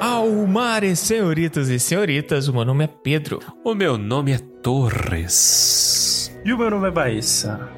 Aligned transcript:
Almares, 0.00 1.00
senhoritas 1.00 1.68
e 1.68 1.78
senhoritas, 1.78 2.48
o 2.48 2.52
meu 2.54 2.64
nome 2.64 2.84
é 2.84 2.86
Pedro. 2.86 3.40
O 3.62 3.74
meu 3.74 3.98
nome 3.98 4.32
é 4.32 4.38
Torres. 4.38 6.34
E 6.42 6.50
o 6.50 6.56
meu 6.56 6.70
nome 6.70 6.88
é 6.88 6.90
Baissa. 6.90 7.68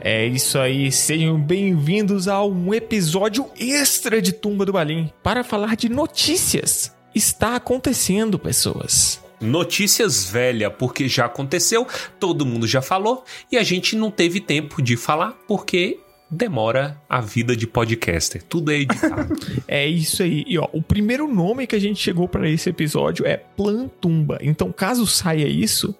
É 0.00 0.24
isso 0.24 0.56
aí, 0.56 0.92
sejam 0.92 1.36
bem-vindos 1.36 2.28
a 2.28 2.44
um 2.44 2.72
episódio 2.72 3.50
extra 3.58 4.22
de 4.22 4.32
Tumba 4.32 4.64
do 4.64 4.72
Balim 4.72 5.10
para 5.20 5.42
falar 5.42 5.74
de 5.74 5.88
notícias. 5.88 6.94
Está 7.12 7.56
acontecendo, 7.56 8.38
pessoas. 8.38 9.20
Notícias 9.40 10.30
velha, 10.30 10.70
porque 10.70 11.08
já 11.08 11.24
aconteceu, 11.24 11.84
todo 12.20 12.46
mundo 12.46 12.68
já 12.68 12.80
falou 12.80 13.24
e 13.50 13.58
a 13.58 13.64
gente 13.64 13.96
não 13.96 14.12
teve 14.12 14.40
tempo 14.40 14.80
de 14.80 14.96
falar 14.96 15.32
porque 15.48 15.98
demora 16.32 17.00
a 17.08 17.20
vida 17.20 17.54
de 17.54 17.66
podcaster. 17.66 18.42
Tudo 18.42 18.72
é 18.72 18.76
editado. 18.76 19.32
É 19.68 19.86
isso 19.86 20.22
aí. 20.22 20.44
E 20.46 20.58
ó, 20.58 20.68
o 20.72 20.82
primeiro 20.82 21.26
nome 21.26 21.66
que 21.66 21.76
a 21.76 21.78
gente 21.78 22.00
chegou 22.00 22.28
para 22.28 22.48
esse 22.48 22.68
episódio 22.68 23.26
é 23.26 23.36
Plantumba. 23.36 24.38
Então, 24.40 24.72
caso 24.72 25.06
saia 25.06 25.46
isso, 25.46 25.94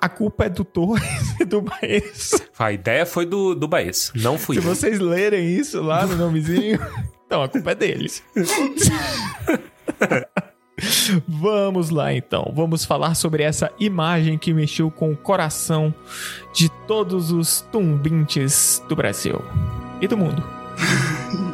a 0.00 0.08
culpa 0.08 0.46
é 0.46 0.48
do 0.48 0.64
Torres 0.64 1.34
e 1.40 1.44
do 1.44 1.60
Baez. 1.62 2.42
a 2.58 2.72
ideia 2.72 3.04
foi 3.06 3.26
do, 3.26 3.54
do 3.54 3.68
Baez, 3.68 4.12
não 4.14 4.38
fui 4.38 4.56
Se 4.56 4.62
eu. 4.62 4.74
vocês 4.74 4.98
lerem 4.98 5.54
isso 5.54 5.80
lá 5.82 6.06
no 6.06 6.16
nomezinho, 6.16 6.78
então 7.26 7.42
a 7.42 7.48
culpa 7.48 7.72
é 7.72 7.74
deles. 7.74 8.22
Vamos 11.28 11.90
lá 11.90 12.12
então, 12.12 12.52
vamos 12.54 12.84
falar 12.84 13.14
sobre 13.14 13.42
essa 13.42 13.70
imagem 13.78 14.36
que 14.38 14.52
mexeu 14.52 14.90
com 14.90 15.12
o 15.12 15.16
coração 15.16 15.94
de 16.52 16.68
todos 16.86 17.30
os 17.30 17.60
tumbintes 17.70 18.82
do 18.88 18.96
Brasil 18.96 19.40
e 20.02 20.06
do 20.06 20.18
mundo. 20.18 20.44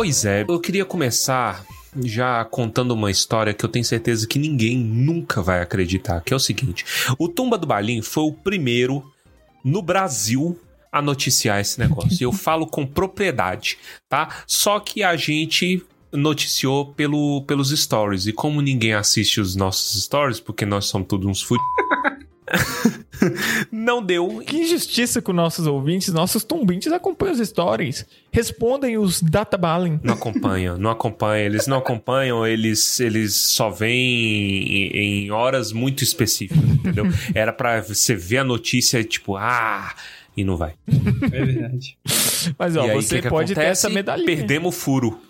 Pois 0.00 0.24
é, 0.24 0.44
eu 0.46 0.60
queria 0.60 0.84
começar 0.84 1.64
já 2.04 2.44
contando 2.44 2.92
uma 2.92 3.10
história 3.10 3.52
que 3.52 3.64
eu 3.64 3.68
tenho 3.68 3.84
certeza 3.84 4.28
que 4.28 4.38
ninguém 4.38 4.78
nunca 4.78 5.42
vai 5.42 5.60
acreditar, 5.60 6.20
que 6.20 6.32
é 6.32 6.36
o 6.36 6.38
seguinte: 6.38 6.84
o 7.18 7.28
Tumba 7.28 7.58
do 7.58 7.66
Balim 7.66 8.00
foi 8.00 8.22
o 8.22 8.32
primeiro 8.32 9.02
no 9.64 9.82
Brasil 9.82 10.56
a 10.92 11.02
noticiar 11.02 11.60
esse 11.60 11.80
negócio. 11.80 12.16
E 12.20 12.22
eu 12.24 12.30
falo 12.30 12.64
com 12.64 12.86
propriedade, 12.86 13.76
tá? 14.08 14.28
Só 14.46 14.78
que 14.78 15.02
a 15.02 15.16
gente 15.16 15.84
noticiou 16.12 16.86
pelo, 16.94 17.42
pelos 17.42 17.70
stories. 17.70 18.26
E 18.26 18.32
como 18.32 18.60
ninguém 18.60 18.94
assiste 18.94 19.40
os 19.40 19.54
nossos 19.56 20.02
stories, 20.04 20.40
porque 20.40 20.64
nós 20.64 20.86
somos 20.86 21.08
todos 21.08 21.26
uns 21.26 21.42
fud... 21.42 21.60
não 23.70 24.02
deu. 24.02 24.42
Que 24.46 24.56
injustiça 24.56 25.20
com 25.20 25.32
nossos 25.32 25.66
ouvintes, 25.66 26.12
nossos 26.12 26.44
tumbintes 26.44 26.92
acompanham 26.92 27.34
os 27.34 27.48
stories, 27.48 28.06
respondem 28.32 28.96
os 28.98 29.20
databalling. 29.20 30.00
Não 30.02 30.14
acompanham, 30.14 30.78
não 30.78 30.90
acompanham. 30.90 31.46
Eles 31.46 31.66
não 31.66 31.78
acompanham, 31.78 32.46
eles, 32.46 33.00
eles 33.00 33.34
só 33.34 33.70
vêm 33.70 33.98
em, 33.98 35.26
em 35.26 35.30
horas 35.30 35.72
muito 35.72 36.02
específicas, 36.02 36.62
entendeu? 36.62 37.06
Era 37.34 37.52
pra 37.52 37.80
você 37.80 38.14
ver 38.14 38.38
a 38.38 38.44
notícia, 38.44 39.02
tipo, 39.04 39.36
ah, 39.36 39.94
e 40.36 40.44
não 40.44 40.56
vai. 40.56 40.74
É 41.32 41.44
verdade. 41.44 41.98
Mas 42.58 42.76
ó, 42.76 42.86
e 42.86 42.90
aí, 42.90 42.94
você 42.94 43.16
que 43.16 43.22
que 43.22 43.28
pode 43.28 43.54
ter 43.54 43.60
acontece? 43.60 43.86
essa 43.86 43.90
medalhinha. 43.90 44.26
Perdemos 44.26 44.74
o 44.74 44.78
furo. 44.78 45.20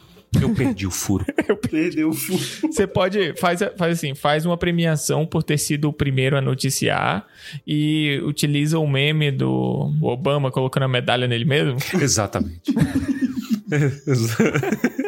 Eu 0.40 0.54
perdi 0.54 0.86
o 0.86 0.90
furo. 0.90 1.24
Perdeu 1.70 2.10
o 2.10 2.12
furo. 2.12 2.72
Você 2.72 2.86
pode, 2.86 3.34
faz, 3.38 3.60
faz 3.76 3.98
assim, 3.98 4.14
faz 4.14 4.44
uma 4.44 4.56
premiação 4.56 5.26
por 5.26 5.42
ter 5.42 5.58
sido 5.58 5.88
o 5.88 5.92
primeiro 5.92 6.36
a 6.36 6.40
noticiar 6.40 7.26
e 7.66 8.20
utiliza 8.24 8.78
o 8.78 8.86
meme 8.86 9.30
do 9.30 9.92
Obama 10.02 10.50
colocando 10.50 10.84
a 10.84 10.88
medalha 10.88 11.26
nele 11.26 11.44
mesmo. 11.44 11.76
Exatamente. 12.00 12.72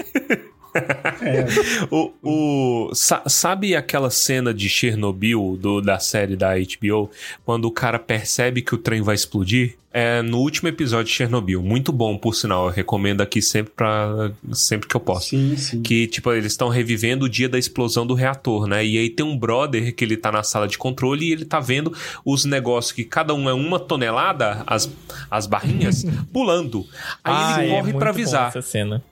o, 1.90 2.12
o, 2.22 2.94
sa- 2.94 3.22
sabe 3.26 3.74
aquela 3.74 4.10
cena 4.10 4.52
de 4.54 4.68
Chernobyl 4.68 5.58
do, 5.60 5.80
da 5.80 5.98
série 5.98 6.36
da 6.36 6.50
HBO, 6.56 7.10
quando 7.44 7.64
o 7.66 7.70
cara 7.70 7.98
percebe 7.98 8.62
que 8.62 8.74
o 8.74 8.78
trem 8.78 9.02
vai 9.02 9.14
explodir? 9.14 9.76
É 9.92 10.22
no 10.22 10.38
último 10.38 10.68
episódio 10.68 11.06
de 11.06 11.10
Chernobyl. 11.10 11.60
Muito 11.60 11.90
bom, 11.90 12.16
por 12.16 12.32
sinal. 12.32 12.66
Eu 12.66 12.72
recomendo 12.72 13.22
aqui 13.22 13.42
sempre, 13.42 13.72
pra, 13.74 14.30
sempre 14.52 14.88
que 14.88 14.94
eu 14.94 15.00
posso. 15.00 15.30
Sim, 15.30 15.56
sim. 15.56 15.82
Que, 15.82 16.06
tipo, 16.06 16.30
eles 16.32 16.52
estão 16.52 16.68
revivendo 16.68 17.24
o 17.24 17.28
dia 17.28 17.48
da 17.48 17.58
explosão 17.58 18.06
do 18.06 18.14
reator, 18.14 18.68
né? 18.68 18.86
E 18.86 18.96
aí 18.96 19.10
tem 19.10 19.26
um 19.26 19.36
brother 19.36 19.92
que 19.92 20.04
ele 20.04 20.16
tá 20.16 20.30
na 20.30 20.44
sala 20.44 20.68
de 20.68 20.78
controle 20.78 21.26
e 21.26 21.32
ele 21.32 21.44
tá 21.44 21.58
vendo 21.58 21.92
os 22.24 22.44
negócios 22.44 22.92
que 22.92 23.02
cada 23.02 23.34
um 23.34 23.48
é 23.48 23.52
uma 23.52 23.80
tonelada, 23.80 24.62
as, 24.64 24.88
as 25.28 25.48
barrinhas, 25.48 26.04
pulando. 26.32 26.86
Aí 27.24 27.34
Ah, 27.34 27.64
ele 27.64 27.72
é 27.72 27.76
corre 27.80 27.92
pra 27.94 28.00
bom 28.00 28.08
avisar. 28.10 28.48
Essa 28.50 28.62
cena. 28.62 29.02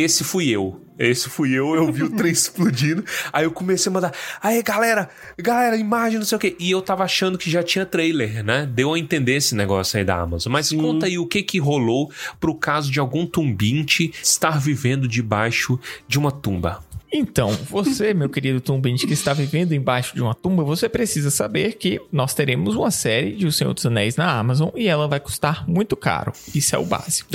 Esse 0.00 0.22
fui 0.22 0.48
eu. 0.48 0.80
Esse 0.96 1.28
fui 1.28 1.52
eu, 1.52 1.74
eu 1.74 1.92
vi 1.92 2.04
o 2.04 2.10
trem 2.10 2.30
explodindo. 2.30 3.04
Aí 3.32 3.44
eu 3.44 3.50
comecei 3.50 3.90
a 3.90 3.92
mandar, 3.92 4.12
aí 4.40 4.62
galera, 4.62 5.08
galera, 5.36 5.76
imagem, 5.76 6.18
não 6.18 6.24
sei 6.24 6.36
o 6.36 6.38
quê. 6.40 6.56
E 6.58 6.70
eu 6.70 6.80
tava 6.80 7.02
achando 7.02 7.36
que 7.36 7.50
já 7.50 7.64
tinha 7.64 7.84
trailer, 7.84 8.44
né? 8.44 8.64
Deu 8.64 8.94
a 8.94 8.98
entender 8.98 9.34
esse 9.34 9.56
negócio 9.56 9.98
aí 9.98 10.04
da 10.04 10.20
Amazon. 10.20 10.52
Mas 10.52 10.68
Sim. 10.68 10.78
conta 10.78 11.06
aí 11.06 11.18
o 11.18 11.26
que 11.26 11.42
que 11.42 11.58
rolou 11.58 12.12
pro 12.38 12.54
caso 12.54 12.92
de 12.92 13.00
algum 13.00 13.26
tumbinte 13.26 14.12
estar 14.22 14.60
vivendo 14.60 15.08
debaixo 15.08 15.80
de 16.06 16.16
uma 16.16 16.30
tumba. 16.30 16.80
Então, 17.12 17.50
você, 17.70 18.12
meu 18.12 18.28
querido 18.28 18.60
tumbinte 18.60 19.06
que 19.06 19.14
está 19.14 19.32
vivendo 19.32 19.72
embaixo 19.72 20.14
de 20.14 20.20
uma 20.22 20.34
tumba, 20.34 20.62
você 20.62 20.88
precisa 20.88 21.30
saber 21.30 21.74
que 21.74 22.00
nós 22.12 22.34
teremos 22.34 22.76
uma 22.76 22.90
série 22.90 23.32
de 23.34 23.46
O 23.46 23.52
Senhor 23.52 23.72
dos 23.72 23.86
Anéis 23.86 24.16
na 24.16 24.30
Amazon 24.38 24.68
e 24.76 24.86
ela 24.88 25.08
vai 25.08 25.18
custar 25.18 25.68
muito 25.68 25.96
caro. 25.96 26.32
Isso 26.54 26.74
é 26.74 26.78
o 26.78 26.84
básico. 26.84 27.30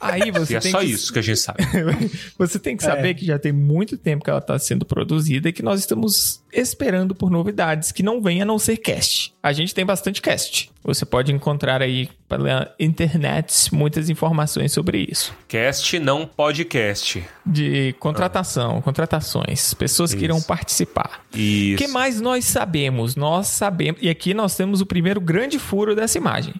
Aí 0.00 0.30
você 0.30 0.54
E 0.54 0.56
é 0.56 0.60
tem 0.60 0.72
só 0.72 0.80
que 0.80 0.86
isso 0.86 1.12
que 1.12 1.18
a 1.18 1.22
gente 1.22 1.38
sabe. 1.38 1.62
Você 2.38 2.58
tem 2.58 2.74
que 2.76 2.82
saber 2.82 3.10
É. 3.10 3.14
que 3.14 3.26
já 3.26 3.38
tem 3.38 3.52
muito 3.52 3.98
tempo 3.98 4.24
que 4.24 4.30
ela 4.30 4.38
está 4.38 4.58
sendo 4.58 4.84
produzida 4.86 5.48
e 5.50 5.52
que 5.52 5.62
nós 5.62 5.78
estamos 5.80 6.40
esperando 6.52 7.14
por 7.14 7.30
novidades 7.30 7.92
que 7.92 8.02
não 8.02 8.22
vêm 8.22 8.40
a 8.40 8.44
não 8.46 8.58
ser 8.58 8.78
cast. 8.78 9.34
A 9.42 9.52
gente 9.52 9.74
tem 9.74 9.84
bastante 9.84 10.22
cast. 10.22 10.70
Você 10.82 11.04
pode 11.04 11.30
encontrar 11.30 11.82
aí 11.82 12.08
pela 12.26 12.74
internet 12.78 13.74
muitas 13.74 14.08
informações 14.08 14.72
sobre 14.72 15.06
isso. 15.10 15.34
Cast 15.46 15.98
não 15.98 16.26
podcast. 16.26 17.22
De 17.44 17.94
contratação, 17.98 18.80
contratações, 18.80 19.74
pessoas 19.74 20.12
que 20.12 20.16
Isso. 20.16 20.24
irão 20.24 20.40
participar. 20.40 21.20
O 21.34 21.36
Isso. 21.36 21.76
que 21.76 21.86
mais 21.86 22.20
nós 22.20 22.46
sabemos? 22.46 23.14
Nós 23.14 23.48
sabemos, 23.48 24.00
e 24.02 24.08
aqui 24.08 24.32
nós 24.32 24.56
temos 24.56 24.80
o 24.80 24.86
primeiro 24.86 25.20
grande 25.20 25.58
furo 25.58 25.94
dessa 25.94 26.16
imagem. 26.16 26.54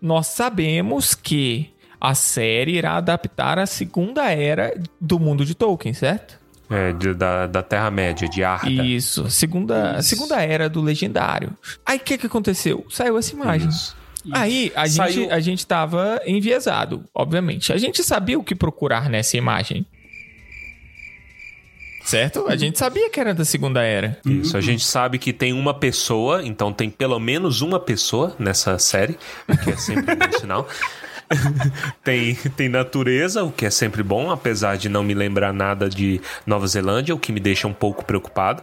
Nós 0.00 0.26
sabemos 0.26 1.14
que 1.14 1.70
a 1.98 2.14
série 2.14 2.72
irá 2.72 2.96
adaptar 2.96 3.58
a 3.58 3.66
segunda 3.66 4.30
era 4.30 4.74
do 5.00 5.18
mundo 5.18 5.46
de 5.46 5.54
Tolkien, 5.54 5.94
certo? 5.94 6.41
É, 6.72 6.92
de- 6.92 7.14
da, 7.14 7.46
da 7.46 7.62
Terra-média, 7.62 8.28
de 8.28 8.42
Arda. 8.42 8.70
Isso, 8.70 9.28
segunda, 9.30 9.96
Isso. 9.98 10.08
segunda 10.10 10.40
era 10.42 10.68
do 10.68 10.80
legendário. 10.80 11.56
Aí 11.84 11.98
o 11.98 12.00
que, 12.00 12.16
que 12.18 12.26
aconteceu? 12.26 12.86
Saiu 12.90 13.18
essa 13.18 13.32
imagem. 13.34 13.68
Isso. 13.68 13.96
Aí 14.32 14.72
a 14.76 14.88
Saiu- 14.88 15.12
gente, 15.12 15.32
a 15.32 15.40
gente 15.40 15.66
tava 15.66 16.20
enviesado, 16.26 17.04
obviamente. 17.14 17.72
A 17.72 17.76
gente 17.76 18.02
sabia 18.04 18.38
o 18.38 18.44
que 18.44 18.54
procurar 18.54 19.10
nessa 19.10 19.36
imagem. 19.36 19.84
Certo? 22.04 22.46
A 22.48 22.56
gente 22.56 22.78
sabia 22.78 23.08
que 23.08 23.20
era 23.20 23.32
da 23.32 23.44
segunda 23.44 23.80
era. 23.82 24.18
Isso, 24.26 24.56
a 24.56 24.60
gente 24.60 24.84
sabe 24.84 25.18
que 25.18 25.32
tem 25.32 25.52
uma 25.52 25.72
pessoa, 25.72 26.42
então 26.44 26.72
tem 26.72 26.90
pelo 26.90 27.18
menos 27.20 27.60
uma 27.62 27.78
pessoa 27.78 28.34
nessa 28.40 28.76
série, 28.78 29.16
que 29.62 29.70
é 29.70 29.76
sempre 29.76 30.12
um 30.12 30.32
sinal. 30.38 30.68
tem, 32.02 32.34
tem 32.34 32.68
natureza, 32.68 33.42
o 33.42 33.52
que 33.52 33.66
é 33.66 33.70
sempre 33.70 34.02
bom, 34.02 34.30
apesar 34.30 34.76
de 34.76 34.88
não 34.88 35.02
me 35.02 35.14
lembrar 35.14 35.52
nada 35.52 35.88
de 35.88 36.20
Nova 36.46 36.66
Zelândia, 36.66 37.14
o 37.14 37.18
que 37.18 37.32
me 37.32 37.40
deixa 37.40 37.66
um 37.66 37.72
pouco 37.72 38.04
preocupado. 38.04 38.62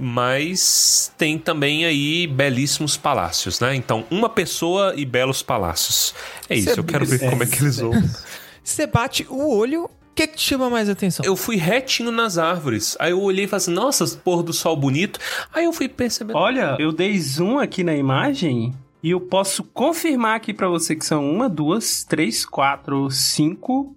Mas 0.00 1.12
tem 1.18 1.36
também 1.38 1.84
aí 1.84 2.26
belíssimos 2.26 2.96
palácios, 2.96 3.60
né? 3.60 3.74
Então, 3.74 4.04
uma 4.10 4.28
pessoa 4.28 4.94
e 4.96 5.04
belos 5.04 5.42
palácios. 5.42 6.14
É 6.48 6.54
isso, 6.54 6.70
Isso 6.70 6.78
é 6.78 6.80
eu 6.80 6.84
quero 6.84 7.04
ver 7.04 7.22
é, 7.22 7.30
como 7.30 7.42
é 7.42 7.46
que 7.46 7.62
eles 7.62 7.78
vão. 7.78 7.92
Você 8.62 8.86
bate 8.86 9.26
o 9.28 9.56
olho, 9.56 9.84
o 9.84 10.14
que, 10.14 10.26
que 10.26 10.36
te 10.36 10.42
chama 10.42 10.70
mais 10.70 10.88
atenção? 10.88 11.24
Eu 11.24 11.34
fui 11.34 11.56
retinho 11.56 12.12
nas 12.12 12.38
árvores. 12.38 12.96
Aí 13.00 13.10
eu 13.10 13.20
olhei 13.20 13.46
e 13.46 13.48
falei 13.48 13.62
assim, 13.62 13.72
nossa, 13.72 14.06
pôr 14.18 14.42
do 14.42 14.52
sol 14.52 14.76
bonito. 14.76 15.18
Aí 15.52 15.64
eu 15.64 15.72
fui 15.72 15.88
percebendo. 15.88 16.36
Olha, 16.36 16.76
eu 16.78 16.92
dei 16.92 17.18
zoom 17.18 17.58
aqui 17.58 17.82
na 17.82 17.94
imagem 17.94 18.72
e 19.02 19.10
eu 19.10 19.20
posso 19.20 19.64
confirmar 19.64 20.36
aqui 20.36 20.52
pra 20.52 20.68
você 20.68 20.94
que 20.94 21.04
são 21.04 21.28
uma, 21.30 21.48
duas, 21.48 22.04
três, 22.04 22.44
quatro, 22.44 23.10
cinco, 23.10 23.94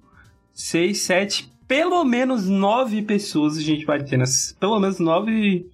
seis, 0.54 1.00
sete, 1.02 1.52
pelo 1.68 2.04
menos 2.04 2.48
nove 2.48 3.02
pessoas 3.02 3.58
a 3.58 3.62
gente 3.62 3.86
vai 3.86 4.04
ter 4.04 4.18
nessas. 4.18 4.54
Pelo 4.60 4.80
menos 4.80 5.00
nove 5.00 5.66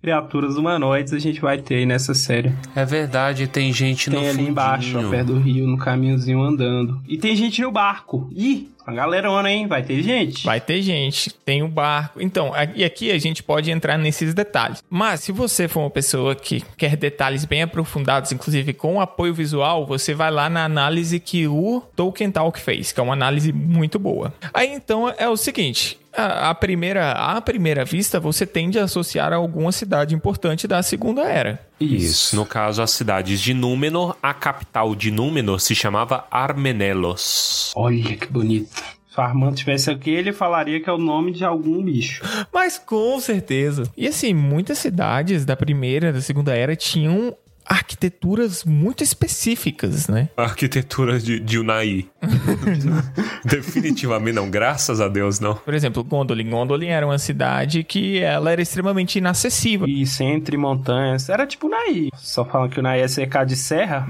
criaturas 0.00 0.56
humanoides 0.56 1.12
a 1.12 1.18
gente 1.18 1.40
vai 1.40 1.58
ter 1.60 1.76
aí 1.76 1.86
nessa 1.86 2.14
série. 2.14 2.52
É 2.74 2.84
verdade, 2.84 3.48
tem 3.48 3.72
gente 3.72 4.10
Tem 4.10 4.20
no 4.20 4.24
ali 4.24 4.30
fundinho. 4.34 4.50
embaixo, 4.50 4.98
ó, 4.98 5.10
perto 5.10 5.32
do 5.34 5.38
rio, 5.40 5.66
no 5.66 5.76
caminhozinho 5.76 6.40
andando. 6.40 7.00
E 7.08 7.18
tem 7.18 7.34
gente 7.34 7.60
no 7.60 7.72
barco. 7.72 8.30
Ih, 8.32 8.68
uma 8.88 8.94
galerona, 8.94 9.50
hein? 9.50 9.66
Vai 9.66 9.82
ter 9.82 10.02
gente. 10.02 10.44
Vai 10.44 10.60
ter 10.60 10.80
gente, 10.80 11.30
tem 11.30 11.62
o 11.62 11.68
barco. 11.68 12.20
Então, 12.22 12.52
e 12.74 12.82
aqui 12.82 13.10
a 13.10 13.18
gente 13.18 13.42
pode 13.42 13.70
entrar 13.70 13.98
nesses 13.98 14.32
detalhes. 14.32 14.82
Mas 14.88 15.20
se 15.20 15.30
você 15.30 15.68
for 15.68 15.80
uma 15.80 15.90
pessoa 15.90 16.34
que 16.34 16.62
quer 16.76 16.96
detalhes 16.96 17.44
bem 17.44 17.62
aprofundados, 17.62 18.32
inclusive 18.32 18.72
com 18.72 19.00
apoio 19.00 19.34
visual, 19.34 19.86
você 19.86 20.14
vai 20.14 20.30
lá 20.30 20.48
na 20.48 20.64
análise 20.64 21.20
que 21.20 21.46
o 21.46 21.82
Tolkien 21.94 22.30
Talk 22.30 22.58
fez, 22.58 22.90
que 22.90 22.98
é 22.98 23.02
uma 23.02 23.12
análise 23.12 23.52
muito 23.52 23.98
boa. 23.98 24.32
Aí 24.54 24.72
então 24.72 25.12
é 25.16 25.28
o 25.28 25.36
seguinte. 25.36 25.98
A 26.10 26.52
primeira, 26.54 27.12
à 27.12 27.40
primeira 27.40 27.84
vista, 27.84 28.18
você 28.18 28.44
tende 28.44 28.78
a 28.78 28.84
associar 28.84 29.32
a 29.32 29.36
alguma 29.36 29.70
cidade 29.70 30.14
importante 30.14 30.66
da 30.66 30.82
Segunda 30.82 31.22
Era. 31.22 31.67
Isso. 31.80 32.34
No 32.34 32.44
caso, 32.44 32.82
as 32.82 32.90
cidades 32.90 33.40
de 33.40 33.54
Númenor, 33.54 34.16
a 34.22 34.34
capital 34.34 34.94
de 34.94 35.10
Númenor 35.10 35.60
se 35.60 35.74
chamava 35.74 36.26
Armenelos. 36.30 37.72
Olha 37.76 38.16
que 38.16 38.26
bonito. 38.26 38.82
Se 39.10 39.18
o 39.18 39.20
Armando 39.20 39.56
tivesse 39.56 39.90
aqui, 39.90 40.10
ele 40.10 40.32
falaria 40.32 40.80
que 40.80 40.88
é 40.88 40.92
o 40.92 40.98
nome 40.98 41.32
de 41.32 41.44
algum 41.44 41.82
bicho. 41.82 42.22
Mas 42.52 42.78
com 42.78 43.18
certeza. 43.20 43.84
E 43.96 44.06
assim, 44.06 44.34
muitas 44.34 44.78
cidades 44.78 45.44
da 45.44 45.56
primeira, 45.56 46.12
da 46.12 46.20
segunda 46.20 46.54
era 46.54 46.76
tinham 46.76 47.36
arquiteturas 47.68 48.64
muito 48.64 49.02
específicas, 49.04 50.08
né? 50.08 50.28
Arquitetura 50.36 51.18
de, 51.18 51.38
de 51.38 51.58
Unai. 51.58 52.06
Definitivamente 53.44 54.34
não, 54.34 54.50
graças 54.50 55.00
a 55.00 55.08
Deus 55.08 55.38
não. 55.40 55.54
Por 55.54 55.74
exemplo, 55.74 56.02
Gondolin. 56.02 56.48
Gondolin 56.48 56.88
era 56.88 57.06
uma 57.06 57.18
cidade 57.18 57.84
que 57.84 58.18
ela 58.20 58.50
era 58.50 58.62
extremamente 58.62 59.18
inacessível. 59.18 59.86
Isso, 59.86 60.22
entre 60.22 60.56
montanhas. 60.56 61.28
Era 61.28 61.46
tipo 61.46 61.66
o 61.66 61.70
Naí. 61.70 62.08
Só 62.16 62.44
falam 62.44 62.68
que 62.68 62.80
o 62.80 62.82
Naí 62.82 63.00
é 63.00 63.08
cercado 63.08 63.48
de 63.48 63.56
serra. 63.56 64.06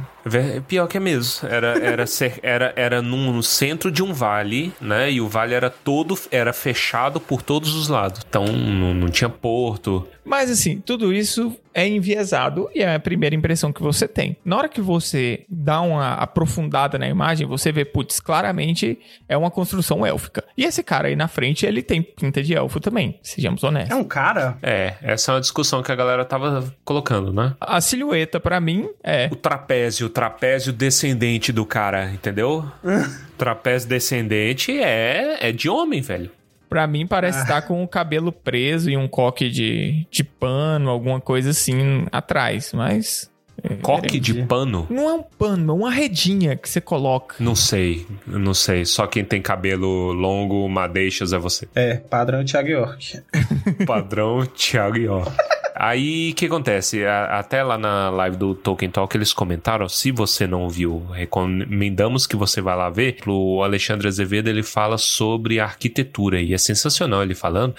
Pior 0.66 0.86
que 0.86 0.96
é 0.96 1.00
mesmo. 1.00 1.48
Era, 1.48 1.78
era, 1.78 2.06
cer- 2.06 2.38
era, 2.42 2.72
era 2.76 3.00
num- 3.00 3.32
no 3.32 3.42
centro 3.42 3.90
de 3.90 4.02
um 4.02 4.12
vale, 4.12 4.72
né? 4.80 5.10
E 5.10 5.20
o 5.20 5.28
vale 5.28 5.54
era 5.54 5.70
todo 5.70 6.18
era 6.30 6.52
fechado 6.52 7.18
por 7.20 7.42
todos 7.42 7.74
os 7.74 7.88
lados. 7.88 8.20
Então 8.28 8.44
não, 8.44 8.94
não 8.94 9.08
tinha 9.08 9.30
porto. 9.30 10.06
Mas 10.24 10.50
assim, 10.50 10.80
tudo 10.84 11.12
isso 11.12 11.56
é 11.78 11.86
enviesado 11.86 12.68
e 12.74 12.82
é 12.82 12.94
a 12.94 12.98
primeira 13.00 13.34
impressão 13.36 13.72
que 13.72 13.82
você 13.82 14.08
tem. 14.08 14.36
Na 14.44 14.56
hora 14.56 14.68
que 14.68 14.80
você 14.80 15.44
dá 15.48 15.80
uma 15.80 16.14
aprofundada 16.14 16.98
na 16.98 17.08
imagem, 17.08 17.46
você 17.46 17.70
vê, 17.70 17.84
putz, 17.84 18.20
claramente 18.20 18.98
é 19.28 19.36
uma 19.36 19.50
construção 19.50 20.04
élfica. 20.04 20.44
E 20.56 20.64
esse 20.64 20.82
cara 20.82 21.08
aí 21.08 21.16
na 21.16 21.28
frente, 21.28 21.64
ele 21.66 21.82
tem 21.82 22.02
pinta 22.02 22.42
de 22.42 22.54
elfo 22.54 22.80
também, 22.80 23.18
sejamos 23.22 23.62
É 23.62 23.66
honestos. 23.66 23.96
um 23.96 24.04
cara. 24.04 24.58
É, 24.62 24.94
essa 25.02 25.32
é 25.32 25.34
uma 25.34 25.40
discussão 25.40 25.82
que 25.82 25.92
a 25.92 25.96
galera 25.96 26.24
tava 26.24 26.72
colocando, 26.84 27.32
né? 27.32 27.54
A 27.60 27.80
silhueta, 27.80 28.40
pra 28.40 28.60
mim, 28.60 28.88
é 29.02 29.28
O 29.30 29.36
trapézio, 29.36 30.06
o 30.06 30.10
trapézio 30.10 30.72
descendente 30.72 31.52
do 31.52 31.64
cara, 31.64 32.10
entendeu? 32.10 32.64
trapézio 33.38 33.88
descendente 33.88 34.72
é, 34.80 35.36
é 35.48 35.52
de 35.52 35.68
homem, 35.68 36.00
velho. 36.00 36.30
Pra 36.68 36.86
mim, 36.86 37.06
parece 37.06 37.40
estar 37.40 37.62
com 37.62 37.82
o 37.82 37.88
cabelo 37.88 38.30
preso 38.30 38.90
e 38.90 38.96
um 38.96 39.08
coque 39.08 39.48
de, 39.50 40.06
de 40.10 40.22
pano, 40.22 40.90
alguma 40.90 41.20
coisa 41.20 41.50
assim 41.50 42.06
atrás, 42.12 42.72
mas. 42.74 43.30
é, 43.62 43.74
Coque 43.76 44.20
de 44.20 44.42
pano? 44.44 44.86
Não 44.90 45.08
é 45.08 45.12
um 45.14 45.22
pano, 45.22 45.72
é 45.72 45.74
uma 45.74 45.90
redinha 45.90 46.54
que 46.56 46.68
você 46.68 46.80
coloca. 46.80 47.36
Não 47.40 47.54
sei, 47.54 48.06
não 48.26 48.52
sei. 48.54 48.84
Só 48.84 49.06
quem 49.06 49.24
tem 49.24 49.40
cabelo 49.40 50.12
longo, 50.12 50.68
madeixas 50.68 51.32
é 51.32 51.38
você. 51.38 51.66
É, 51.74 51.96
padrão 51.96 52.44
Thiago 52.44 52.68
York. 52.68 53.22
Padrão 53.86 54.44
Thiago 54.46 54.96
Ió. 54.98 55.22
Aí, 55.80 56.30
o 56.32 56.34
que 56.34 56.46
acontece? 56.46 57.04
A- 57.04 57.38
Até 57.38 57.62
lá 57.62 57.78
na 57.78 58.10
live 58.10 58.36
do 58.36 58.54
Tolkien 58.54 58.90
Talk 58.90 59.16
eles 59.16 59.32
comentaram, 59.32 59.88
se 59.88 60.10
você 60.10 60.46
não 60.46 60.68
viu, 60.68 61.06
recomendamos 61.06 62.26
que 62.26 62.34
você 62.34 62.60
vá 62.60 62.74
lá 62.74 62.90
ver. 62.90 63.18
O 63.26 63.62
Alexandre 63.62 64.08
Azevedo, 64.08 64.48
ele 64.48 64.62
fala 64.64 64.98
sobre 64.98 65.60
arquitetura 65.60 66.40
e 66.40 66.52
é 66.52 66.58
sensacional 66.58 67.22
ele 67.22 67.34
falando. 67.34 67.74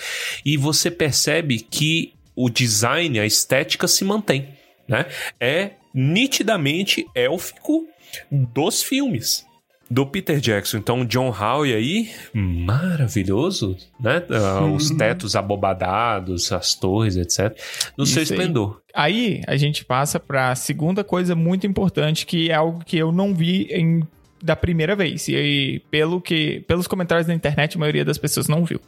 E 0.46 0.56
você 0.56 0.90
percebe 0.90 1.60
que 1.60 2.14
o 2.36 2.50
design, 2.50 3.20
a 3.20 3.26
estética 3.26 3.86
se 3.88 4.06
mantém, 4.06 4.48
né? 4.88 5.06
É 5.40 5.72
nitidamente 5.94 7.06
élfico 7.14 7.86
dos 8.32 8.82
filmes 8.82 9.46
do 9.90 10.06
Peter 10.06 10.40
Jackson. 10.40 10.78
Então, 10.78 11.04
John 11.04 11.30
Howe 11.32 11.74
aí, 11.74 12.10
maravilhoso, 12.34 13.76
né? 14.00 14.24
Ah, 14.30 14.66
os 14.66 14.92
tetos 14.92 15.36
abobadados, 15.36 16.52
as 16.52 16.76
torres, 16.76 17.18
etc. 17.18 17.58
No 17.98 18.06
seu 18.06 18.22
Isso 18.24 18.34
aí. 18.34 18.40
esplendor. 18.40 18.82
Aí 18.94 19.42
a 19.48 19.58
gente 19.58 19.84
passa 19.84 20.20
pra 20.20 20.54
segunda 20.56 21.04
coisa 21.04 21.36
muito 21.36 21.66
importante, 21.66 22.26
que 22.26 22.50
é 22.50 22.56
algo 22.56 22.84
que 22.86 22.98
eu 22.98 23.12
não 23.12 23.34
vi 23.34 23.64
em 23.72 24.04
da 24.42 24.56
primeira 24.56 24.96
vez. 24.96 25.28
E 25.28 25.36
aí, 25.36 25.80
pelo 25.92 26.22
que, 26.22 26.62
pelos 26.68 26.88
comentários 26.88 27.28
da 27.28 27.34
internet, 27.34 27.76
a 27.76 27.80
maioria 27.80 28.06
das 28.06 28.18
pessoas 28.18 28.48
não 28.48 28.66
viu. 28.66 28.80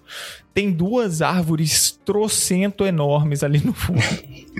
Tem 0.53 0.71
duas 0.71 1.21
árvores 1.21 1.99
trocento 2.05 2.85
enormes 2.85 3.43
ali 3.43 3.59
no 3.63 3.73
fundo. 3.73 4.01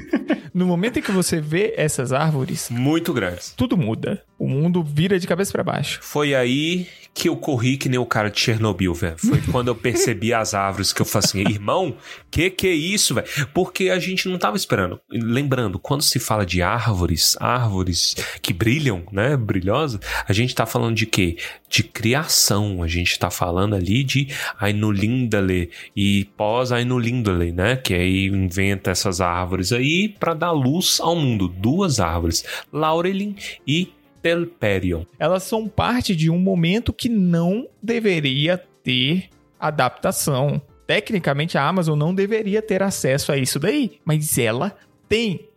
no 0.54 0.66
momento 0.66 1.00
em 1.00 1.02
que 1.02 1.12
você 1.12 1.40
vê 1.40 1.74
essas 1.78 2.12
árvores, 2.12 2.70
Muito 2.70 3.14
grandes. 3.14 3.54
tudo 3.56 3.78
muda. 3.78 4.24
O 4.38 4.48
mundo 4.48 4.84
vira 4.84 5.20
de 5.20 5.28
cabeça 5.28 5.52
pra 5.52 5.64
baixo. 5.64 6.00
Foi 6.02 6.34
aí 6.36 6.88
que 7.14 7.28
eu 7.30 7.36
corri 7.36 7.78
que 7.78 7.90
nem 7.90 8.00
o 8.00 8.06
cara 8.06 8.30
de 8.30 8.40
Chernobyl, 8.40 8.94
velho. 8.94 9.18
Foi 9.18 9.42
quando 9.52 9.68
eu 9.68 9.76
percebi 9.76 10.34
as 10.34 10.54
árvores 10.54 10.94
que 10.94 11.02
eu 11.02 11.06
falei 11.06 11.26
assim, 11.26 11.40
irmão, 11.42 11.96
que 12.30 12.50
que 12.50 12.68
é 12.68 12.74
isso, 12.74 13.14
velho? 13.14 13.28
Porque 13.54 13.90
a 13.90 14.00
gente 14.00 14.28
não 14.30 14.38
tava 14.38 14.56
esperando. 14.56 15.00
Lembrando, 15.10 15.78
quando 15.78 16.02
se 16.02 16.20
fala 16.20 16.46
de 16.46 16.62
árvores, 16.62 17.36
árvores 17.40 18.16
que 18.42 18.54
brilham, 18.54 19.04
né, 19.12 19.36
brilhosas, 19.36 20.00
a 20.28 20.34
gente 20.34 20.56
tá 20.56 20.66
falando 20.66 20.96
de 20.96 21.06
quê? 21.06 21.38
De 21.70 21.84
criação. 21.84 22.82
A 22.82 22.88
gente 22.88 23.18
tá 23.20 23.30
falando 23.30 23.76
ali 23.76 24.04
de 24.04 24.28
Ainulindale 24.60 25.70
e 25.96 26.26
pós-Ainulindale, 26.38 27.52
né? 27.52 27.76
Que 27.76 27.94
aí 27.94 28.28
inventa 28.28 28.92
essas 28.92 29.22
árvores 29.22 29.72
aí 29.72 30.10
para 30.10 30.34
dar 30.34 30.52
luz 30.52 31.00
ao 31.00 31.16
mundo. 31.16 31.48
Duas 31.48 32.00
árvores, 32.00 32.44
Laurelin 32.72 33.36
e 33.68 33.92
Telperion. 34.22 35.04
Elas 35.18 35.44
são 35.44 35.68
parte 35.68 36.16
de 36.16 36.30
um 36.30 36.40
momento 36.40 36.94
que 36.94 37.10
não 37.10 37.68
deveria 37.82 38.58
ter 38.84 39.30
adaptação. 39.60 40.62
Tecnicamente, 40.88 41.58
a 41.58 41.68
Amazon 41.68 41.98
não 41.98 42.14
deveria 42.14 42.62
ter 42.62 42.84
acesso 42.84 43.32
a 43.32 43.38
isso 43.38 43.60
daí, 43.60 44.00
mas 44.04 44.38
ela 44.38 44.76
tem. 45.08 45.48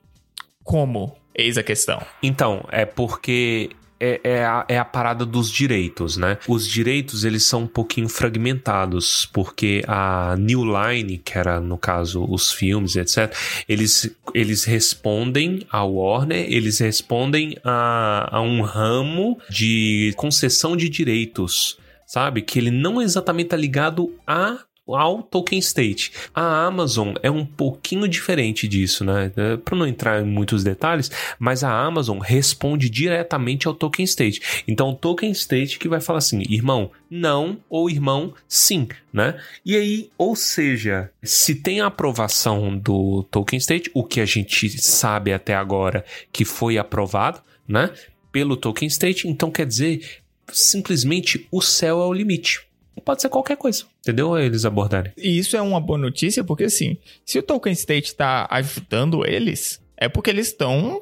Como? 0.62 1.16
Eis 1.34 1.58
a 1.58 1.62
questão. 1.62 2.00
Então, 2.22 2.64
é 2.70 2.84
porque 2.86 3.70
é, 3.98 4.20
é, 4.24 4.44
a, 4.44 4.64
é 4.68 4.78
a 4.78 4.84
parada 4.84 5.24
dos 5.24 5.50
direitos, 5.50 6.16
né? 6.16 6.38
Os 6.48 6.66
direitos, 6.66 7.24
eles 7.24 7.44
são 7.44 7.62
um 7.62 7.66
pouquinho 7.66 8.08
fragmentados, 8.08 9.26
porque 9.26 9.82
a 9.86 10.36
New 10.38 10.62
Line, 10.64 11.18
que 11.18 11.38
era, 11.38 11.60
no 11.60 11.78
caso, 11.78 12.24
os 12.28 12.52
filmes, 12.52 12.96
etc., 12.96 13.34
eles, 13.68 14.14
eles 14.34 14.64
respondem 14.64 15.66
à 15.70 15.84
Warner, 15.84 16.46
eles 16.48 16.78
respondem 16.78 17.56
a, 17.64 18.36
a 18.36 18.40
um 18.40 18.62
ramo 18.62 19.38
de 19.48 20.12
concessão 20.16 20.76
de 20.76 20.88
direitos, 20.88 21.78
sabe? 22.06 22.42
Que 22.42 22.58
ele 22.58 22.70
não 22.70 23.00
exatamente 23.00 23.50
tá 23.50 23.56
ligado 23.56 24.12
a 24.26 24.58
ao 24.86 25.22
Tolkien 25.22 25.58
State. 25.60 26.12
A 26.34 26.66
Amazon 26.66 27.14
é 27.22 27.30
um 27.30 27.44
pouquinho 27.44 28.06
diferente 28.06 28.68
disso, 28.68 29.04
né? 29.04 29.32
Para 29.64 29.76
não 29.76 29.86
entrar 29.86 30.20
em 30.20 30.26
muitos 30.26 30.62
detalhes, 30.62 31.10
mas 31.38 31.64
a 31.64 31.72
Amazon 31.72 32.18
responde 32.18 32.90
diretamente 32.90 33.66
ao 33.66 33.74
Tolkien 33.74 34.04
State. 34.04 34.64
Então, 34.68 34.90
o 34.90 34.94
Tolkien 34.94 35.32
State 35.32 35.78
que 35.78 35.88
vai 35.88 36.00
falar 36.00 36.18
assim, 36.18 36.42
irmão, 36.48 36.90
não, 37.10 37.58
ou 37.68 37.88
irmão, 37.88 38.34
sim, 38.46 38.88
né? 39.12 39.40
E 39.64 39.76
aí, 39.76 40.10
ou 40.18 40.36
seja, 40.36 41.10
se 41.22 41.54
tem 41.54 41.80
a 41.80 41.86
aprovação 41.86 42.76
do 42.76 43.22
Tolkien 43.30 43.58
State, 43.58 43.90
o 43.94 44.04
que 44.04 44.20
a 44.20 44.26
gente 44.26 44.68
sabe 44.78 45.32
até 45.32 45.54
agora 45.54 46.04
que 46.32 46.44
foi 46.44 46.76
aprovado, 46.76 47.40
né? 47.66 47.90
Pelo 48.30 48.56
Tolkien 48.56 48.88
State, 48.88 49.28
então 49.28 49.50
quer 49.50 49.64
dizer, 49.64 50.20
simplesmente 50.52 51.46
o 51.50 51.62
céu 51.62 52.00
é 52.00 52.06
o 52.06 52.12
limite 52.12 52.66
pode 53.02 53.22
ser 53.22 53.28
qualquer 53.28 53.56
coisa, 53.56 53.84
entendeu? 54.00 54.38
Eles 54.38 54.64
abordarem. 54.64 55.12
E 55.16 55.38
isso 55.38 55.56
é 55.56 55.62
uma 55.62 55.80
boa 55.80 55.98
notícia, 55.98 56.44
porque 56.44 56.64
assim, 56.64 56.96
se 57.24 57.38
o 57.38 57.42
Tolkien 57.42 57.72
State 57.72 58.08
está 58.08 58.46
ajudando 58.50 59.26
eles, 59.26 59.80
é 59.96 60.08
porque 60.08 60.30
eles 60.30 60.48
estão 60.48 61.00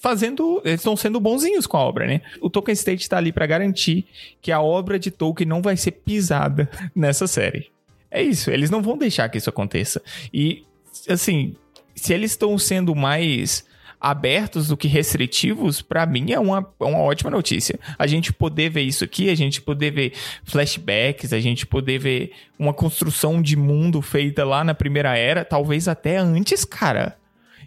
fazendo, 0.00 0.60
eles 0.64 0.80
estão 0.80 0.96
sendo 0.96 1.20
bonzinhos 1.20 1.66
com 1.66 1.76
a 1.76 1.80
obra, 1.80 2.06
né? 2.06 2.22
O 2.40 2.48
Tolkien 2.48 2.74
State 2.74 3.02
está 3.02 3.18
ali 3.18 3.32
para 3.32 3.46
garantir 3.46 4.06
que 4.40 4.50
a 4.50 4.60
obra 4.60 4.98
de 4.98 5.10
Tolkien 5.10 5.48
não 5.48 5.62
vai 5.62 5.76
ser 5.76 5.92
pisada 5.92 6.68
nessa 6.94 7.26
série. 7.26 7.70
É 8.10 8.22
isso, 8.22 8.50
eles 8.50 8.70
não 8.70 8.82
vão 8.82 8.98
deixar 8.98 9.28
que 9.28 9.38
isso 9.38 9.50
aconteça. 9.50 10.02
E 10.32 10.64
assim, 11.08 11.54
se 11.94 12.12
eles 12.12 12.32
estão 12.32 12.58
sendo 12.58 12.94
mais 12.94 13.64
abertos 14.00 14.68
do 14.68 14.76
que 14.76 14.88
restritivos, 14.88 15.82
para 15.82 16.06
mim 16.06 16.32
é 16.32 16.40
uma, 16.40 16.66
é 16.80 16.84
uma 16.84 17.00
ótima 17.00 17.30
notícia. 17.30 17.78
A 17.98 18.06
gente 18.06 18.32
poder 18.32 18.70
ver 18.70 18.82
isso 18.82 19.04
aqui, 19.04 19.28
a 19.28 19.34
gente 19.34 19.60
poder 19.60 19.90
ver 19.90 20.12
flashbacks, 20.44 21.32
a 21.32 21.40
gente 21.40 21.66
poder 21.66 21.98
ver 21.98 22.32
uma 22.58 22.72
construção 22.72 23.42
de 23.42 23.56
mundo 23.56 24.00
feita 24.00 24.44
lá 24.44 24.64
na 24.64 24.74
primeira 24.74 25.16
era, 25.16 25.44
talvez 25.44 25.86
até 25.86 26.16
antes, 26.16 26.64
cara. 26.64 27.16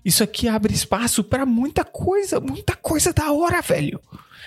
Isso 0.03 0.23
aqui 0.23 0.47
abre 0.47 0.73
espaço 0.73 1.23
para 1.23 1.45
muita 1.45 1.85
coisa, 1.85 2.39
muita 2.39 2.75
coisa 2.75 3.13
da 3.13 3.31
hora, 3.31 3.61
velho. 3.61 4.01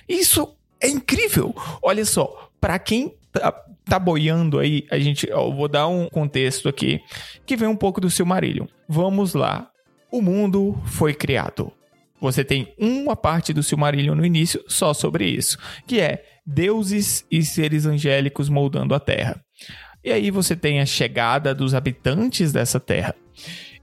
Isso 0.09 0.55
é 0.81 0.89
incrível. 0.89 1.55
Olha 1.81 2.05
só, 2.05 2.51
para 2.61 2.79
quem 2.79 3.15
tá, 3.33 3.53
tá 3.85 3.99
boiando 3.99 4.59
aí, 4.59 4.87
a 4.91 4.99
gente, 4.99 5.29
eu 5.29 5.53
vou 5.55 5.69
dar 5.69 5.87
um 5.87 6.09
contexto 6.09 6.69
aqui 6.69 7.01
que 7.47 7.57
vem 7.57 7.69
um 7.69 7.77
pouco 7.77 8.01
do 8.01 8.11
Silmarillion. 8.11 8.67
Vamos 8.89 9.35
lá. 9.35 9.71
O 10.11 10.21
mundo 10.21 10.79
foi 10.87 11.15
criado. 11.15 11.73
Você 12.21 12.45
tem 12.45 12.75
uma 12.79 13.15
parte 13.15 13.53
do 13.53 13.63
Silmarillion 13.63 14.15
no 14.15 14.25
início 14.25 14.63
só 14.67 14.95
sobre 14.95 15.27
isso, 15.27 15.59
que 15.87 16.01
é 16.01 16.25
deuses 16.47 17.25
e 17.31 17.43
seres 17.43 17.87
angélicos 17.87 18.49
moldando 18.49 18.95
a 18.95 19.01
Terra. 19.01 19.41
E 20.03 20.13
aí 20.13 20.31
você 20.31 20.55
tem 20.55 20.81
a 20.81 20.87
chegada 20.87 21.55
dos 21.55 21.75
habitantes 21.75 22.53
dessa 22.53 22.79
Terra. 22.79 23.15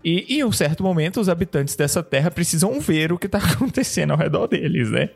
E 0.03 0.37
em 0.37 0.43
um 0.43 0.51
certo 0.51 0.83
momento, 0.83 1.21
os 1.21 1.29
habitantes 1.29 1.75
dessa 1.75 2.03
terra 2.03 2.29
precisam 2.29 2.79
ver 2.79 3.13
o 3.13 3.17
que 3.17 3.27
está 3.27 3.37
acontecendo 3.53 4.11
ao 4.11 4.17
redor 4.17 4.47
deles, 4.47 4.91
né? 4.91 5.09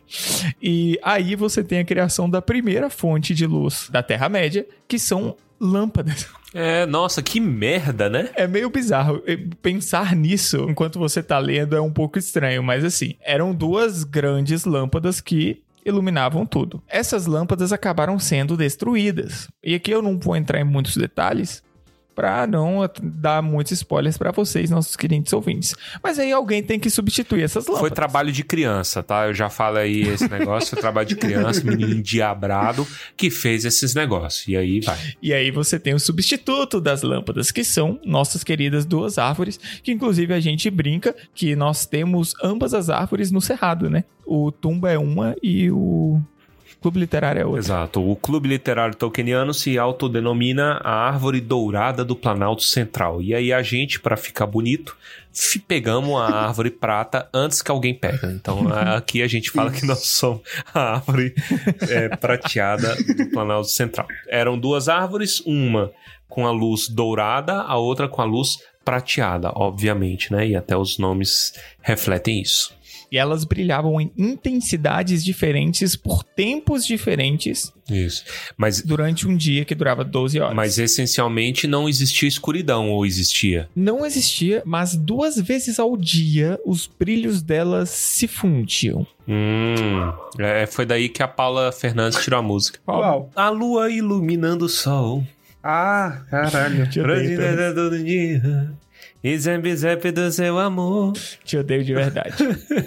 E 0.61 0.97
aí 1.03 1.35
você 1.35 1.61
tem 1.63 1.79
a 1.79 1.85
criação 1.85 2.29
da 2.29 2.41
primeira 2.41 2.89
fonte 2.89 3.35
de 3.35 3.45
luz 3.45 3.89
da 3.91 4.01
Terra-média, 4.01 4.65
que 4.87 4.97
são 4.97 5.35
lâmpadas. 5.59 6.27
É, 6.53 6.85
nossa, 6.85 7.21
que 7.21 7.39
merda, 7.39 8.09
né? 8.09 8.29
É 8.33 8.47
meio 8.47 8.69
bizarro. 8.69 9.21
Pensar 9.61 10.15
nisso 10.15 10.65
enquanto 10.69 10.97
você 10.97 11.21
tá 11.21 11.37
lendo 11.37 11.75
é 11.75 11.81
um 11.81 11.91
pouco 11.91 12.17
estranho, 12.17 12.63
mas 12.63 12.83
assim, 12.83 13.15
eram 13.21 13.53
duas 13.53 14.03
grandes 14.03 14.65
lâmpadas 14.65 15.21
que 15.21 15.61
iluminavam 15.85 16.45
tudo. 16.45 16.81
Essas 16.87 17.25
lâmpadas 17.25 17.71
acabaram 17.71 18.19
sendo 18.19 18.57
destruídas. 18.57 19.47
E 19.63 19.75
aqui 19.75 19.91
eu 19.91 20.01
não 20.01 20.17
vou 20.19 20.35
entrar 20.35 20.59
em 20.59 20.65
muitos 20.65 20.97
detalhes, 20.97 21.63
para 22.17 22.47
não 22.47 22.79
dar 22.99 23.43
muitos 23.43 23.73
spoilers 23.73 24.17
para 24.17 24.31
vocês, 24.31 24.71
nossos 24.71 24.95
queridos 24.95 25.31
ouvintes. 25.33 25.75
Mas 26.01 26.17
aí 26.17 26.31
alguém 26.31 26.63
tem 26.63 26.79
que 26.79 26.89
substituir 26.89 27.43
essas 27.43 27.67
lâmpadas. 27.67 27.79
Foi 27.79 27.91
trabalho 27.91 28.31
de 28.31 28.43
criança, 28.43 29.03
tá? 29.03 29.27
Eu 29.27 29.35
já 29.35 29.51
falo 29.51 29.77
aí 29.77 30.01
esse 30.01 30.25
negócio, 30.27 30.71
foi 30.71 30.79
trabalho 30.79 31.07
de 31.07 31.15
criança, 31.15 31.63
menino 31.63 31.93
endiabrado 31.93 32.87
que 33.15 33.29
fez 33.29 33.65
esses 33.65 33.93
negócios. 33.93 34.47
E 34.47 34.57
aí 34.57 34.79
vai. 34.79 34.97
E 35.21 35.31
aí 35.31 35.51
você 35.51 35.79
tem 35.79 35.93
o 35.93 35.99
substituto 35.99 36.81
das 36.81 37.03
lâmpadas, 37.03 37.51
que 37.51 37.63
são 37.63 37.99
nossas 38.03 38.43
queridas 38.43 38.83
duas 38.83 39.19
árvores, 39.19 39.59
que 39.83 39.91
inclusive 39.91 40.33
a 40.33 40.39
gente 40.39 40.71
brinca 40.71 41.15
que 41.35 41.55
nós 41.55 41.85
temos 41.85 42.33
ambas 42.43 42.73
as 42.73 42.89
árvores 42.89 43.29
no 43.29 43.39
cerrado, 43.39 43.91
né? 43.91 44.05
O 44.25 44.51
tumba 44.51 44.91
é 44.91 44.97
uma 44.97 45.35
e 45.43 45.69
o 45.69 46.19
Clube 46.81 46.99
Literário 46.99 47.41
é 47.41 47.45
outro. 47.45 47.59
Exato. 47.59 48.09
O 48.09 48.15
Clube 48.15 48.47
Literário 48.47 48.95
Tolkieniano 48.95 49.53
se 49.53 49.77
autodenomina 49.77 50.79
a 50.83 51.07
Árvore 51.07 51.41
Dourada 51.41 52.05
do 52.05 52.15
Planalto 52.15 52.63
Central. 52.63 53.21
E 53.21 53.33
aí 53.33 53.51
a 53.51 53.61
gente, 53.61 53.99
para 53.99 54.15
ficar 54.15 54.45
bonito, 54.45 54.95
pegamos 55.67 56.19
a 56.19 56.25
árvore 56.47 56.71
prata 56.71 57.27
antes 57.33 57.61
que 57.61 57.71
alguém 57.71 57.93
pegue. 57.93 58.25
Então 58.27 58.67
aqui 58.71 59.21
a 59.21 59.27
gente 59.27 59.51
fala 59.51 59.71
que 59.71 59.85
nós 59.85 59.99
somos 60.07 60.41
a 60.73 60.95
árvore 60.95 61.33
é, 61.89 62.09
prateada 62.15 62.95
do 62.95 63.29
Planalto 63.31 63.69
Central. 63.69 64.07
Eram 64.27 64.57
duas 64.57 64.87
árvores, 64.87 65.41
uma 65.45 65.91
com 66.27 66.45
a 66.45 66.51
luz 66.51 66.87
dourada, 66.87 67.61
a 67.61 67.77
outra 67.77 68.07
com 68.07 68.21
a 68.21 68.25
luz 68.25 68.57
prateada, 68.83 69.51
obviamente, 69.55 70.31
né? 70.31 70.47
E 70.47 70.55
até 70.55 70.77
os 70.77 70.97
nomes 70.97 71.53
refletem 71.81 72.41
isso. 72.41 72.73
E 73.11 73.17
elas 73.17 73.43
brilhavam 73.45 73.99
em 74.01 74.11
intensidades 74.17 75.23
diferentes 75.23 75.95
por 75.95 76.23
tempos 76.23 76.85
diferentes. 76.85 77.71
Isso. 77.89 78.23
Mas 78.57 78.81
durante 78.81 79.27
um 79.27 79.35
dia 79.35 79.63
que 79.63 79.73
durava 79.73 80.03
12 80.03 80.39
horas. 80.39 80.55
Mas 80.55 80.77
essencialmente 80.77 81.67
não 81.67 81.87
existia 81.87 82.27
escuridão 82.27 82.91
ou 82.91 83.05
existia? 83.05 83.69
Não 83.75 84.05
existia, 84.05 84.61
mas 84.65 84.95
duas 84.95 85.39
vezes 85.39 85.79
ao 85.79 85.95
dia 85.95 86.59
os 86.65 86.87
brilhos 86.87 87.41
delas 87.41 87.89
se 87.89 88.27
fundiam. 88.27 89.07
Hum, 89.27 90.11
é, 90.39 90.65
foi 90.65 90.85
daí 90.85 91.09
que 91.09 91.21
a 91.21 91.27
Paula 91.27 91.71
Fernandes 91.71 92.23
tirou 92.23 92.39
a 92.39 92.43
música. 92.43 92.79
Qual? 92.85 93.29
A 93.35 93.49
lua 93.49 93.89
iluminando 93.91 94.65
o 94.65 94.69
sol. 94.69 95.23
Ah, 95.63 96.21
caralho. 96.29 96.87
todo 97.73 98.01
dia. 98.01 98.71
E 99.27 99.37
zambi 99.37 99.75
zap 99.75 100.09
do 100.11 100.31
seu 100.31 100.57
amor. 100.57 101.11
Te 101.43 101.57
odeio 101.57 101.83
de 101.83 101.93
verdade. 101.93 102.33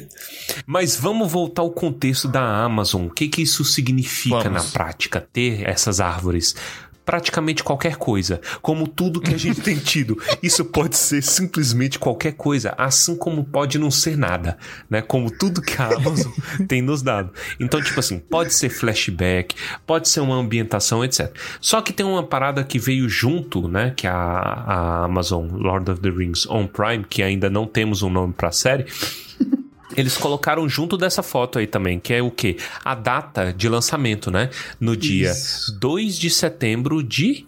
Mas 0.65 0.97
vamos 0.97 1.31
voltar 1.31 1.61
ao 1.61 1.71
contexto 1.71 2.27
da 2.27 2.41
Amazon. 2.65 3.09
O 3.09 3.11
que, 3.11 3.29
que 3.29 3.43
isso 3.43 3.63
significa 3.63 4.45
Vamos. 4.45 4.65
na 4.65 4.71
prática, 4.73 5.21
ter 5.21 5.69
essas 5.69 6.01
árvores? 6.01 6.57
Praticamente 7.05 7.65
qualquer 7.65 7.97
coisa, 7.97 8.41
como 8.63 8.87
tudo 8.87 9.21
que 9.21 9.35
a 9.35 9.39
gente 9.39 9.61
tem 9.63 9.77
tido. 9.77 10.21
Isso 10.43 10.65
pode 10.65 10.97
ser 10.97 11.23
simplesmente 11.23 11.99
qualquer 11.99 12.33
coisa, 12.33 12.75
assim 12.77 13.17
como 13.17 13.45
pode 13.45 13.79
não 13.79 13.91
ser 13.91 14.17
nada, 14.17 14.57
né? 14.89 15.03
Como 15.03 15.31
tudo 15.31 15.63
que 15.63 15.81
a 15.81 15.87
Amazon 15.87 16.33
tem 16.69 16.83
nos 16.83 17.03
dado. 17.03 17.33
Então, 17.59 17.83
tipo 17.83 17.99
assim, 17.99 18.19
pode 18.19 18.55
ser 18.55 18.69
flashback, 18.69 19.55
pode 19.87 20.09
ser 20.09 20.21
uma 20.21 20.37
ambientação, 20.37 21.05
etc. 21.05 21.35
Só 21.61 21.81
que 21.81 21.93
tem 21.93 22.07
uma 22.07 22.23
parada 22.23 22.63
que 22.65 22.79
veio 22.79 23.09
junto, 23.09 23.69
né? 23.69 23.93
Que 23.97 24.07
a, 24.07 24.15
a 24.15 25.05
Amazon 25.05 25.49
Lord 25.51 25.91
of 25.91 26.01
the 26.01 26.11
Rings 26.11 26.47
on 26.47 26.67
Prime, 26.67 27.05
que 27.09 27.23
ainda 27.23 27.51
não 27.51 27.67
temos 27.67 28.03
um 28.03 28.11
nome 28.11 28.33
pra 28.33 28.53
série. 28.53 28.87
Eles 30.01 30.17
colocaram 30.17 30.69
junto 30.69 30.97
dessa 30.97 31.23
foto 31.23 31.59
aí 31.59 31.67
também, 31.67 32.01
que 32.01 32.15
é 32.15 32.23
o 32.23 32.31
quê? 32.31 32.57
A 32.85 32.95
data 32.95 33.53
de 33.53 33.69
lançamento, 33.69 34.31
né? 34.31 34.51
No 34.81 34.97
dia 34.97 35.31
Isso. 35.31 35.79
2 35.79 36.19
de 36.19 36.31
setembro 36.31 37.03
de 37.03 37.47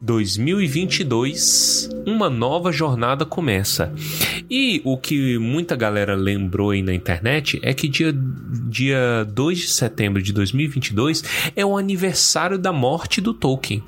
2022, 0.00 1.88
uma 2.06 2.28
nova 2.28 2.70
jornada 2.70 3.24
começa. 3.24 3.90
E 4.50 4.82
o 4.84 4.98
que 4.98 5.38
muita 5.38 5.74
galera 5.74 6.14
lembrou 6.14 6.70
aí 6.70 6.82
na 6.82 6.92
internet 6.92 7.58
é 7.62 7.72
que 7.72 7.88
dia, 7.88 8.14
dia 8.68 9.26
2 9.32 9.58
de 9.58 9.68
setembro 9.68 10.22
de 10.22 10.30
2022 10.32 11.24
é 11.56 11.64
o 11.64 11.78
aniversário 11.78 12.58
da 12.58 12.70
morte 12.70 13.22
do 13.22 13.32
Tolkien. 13.32 13.82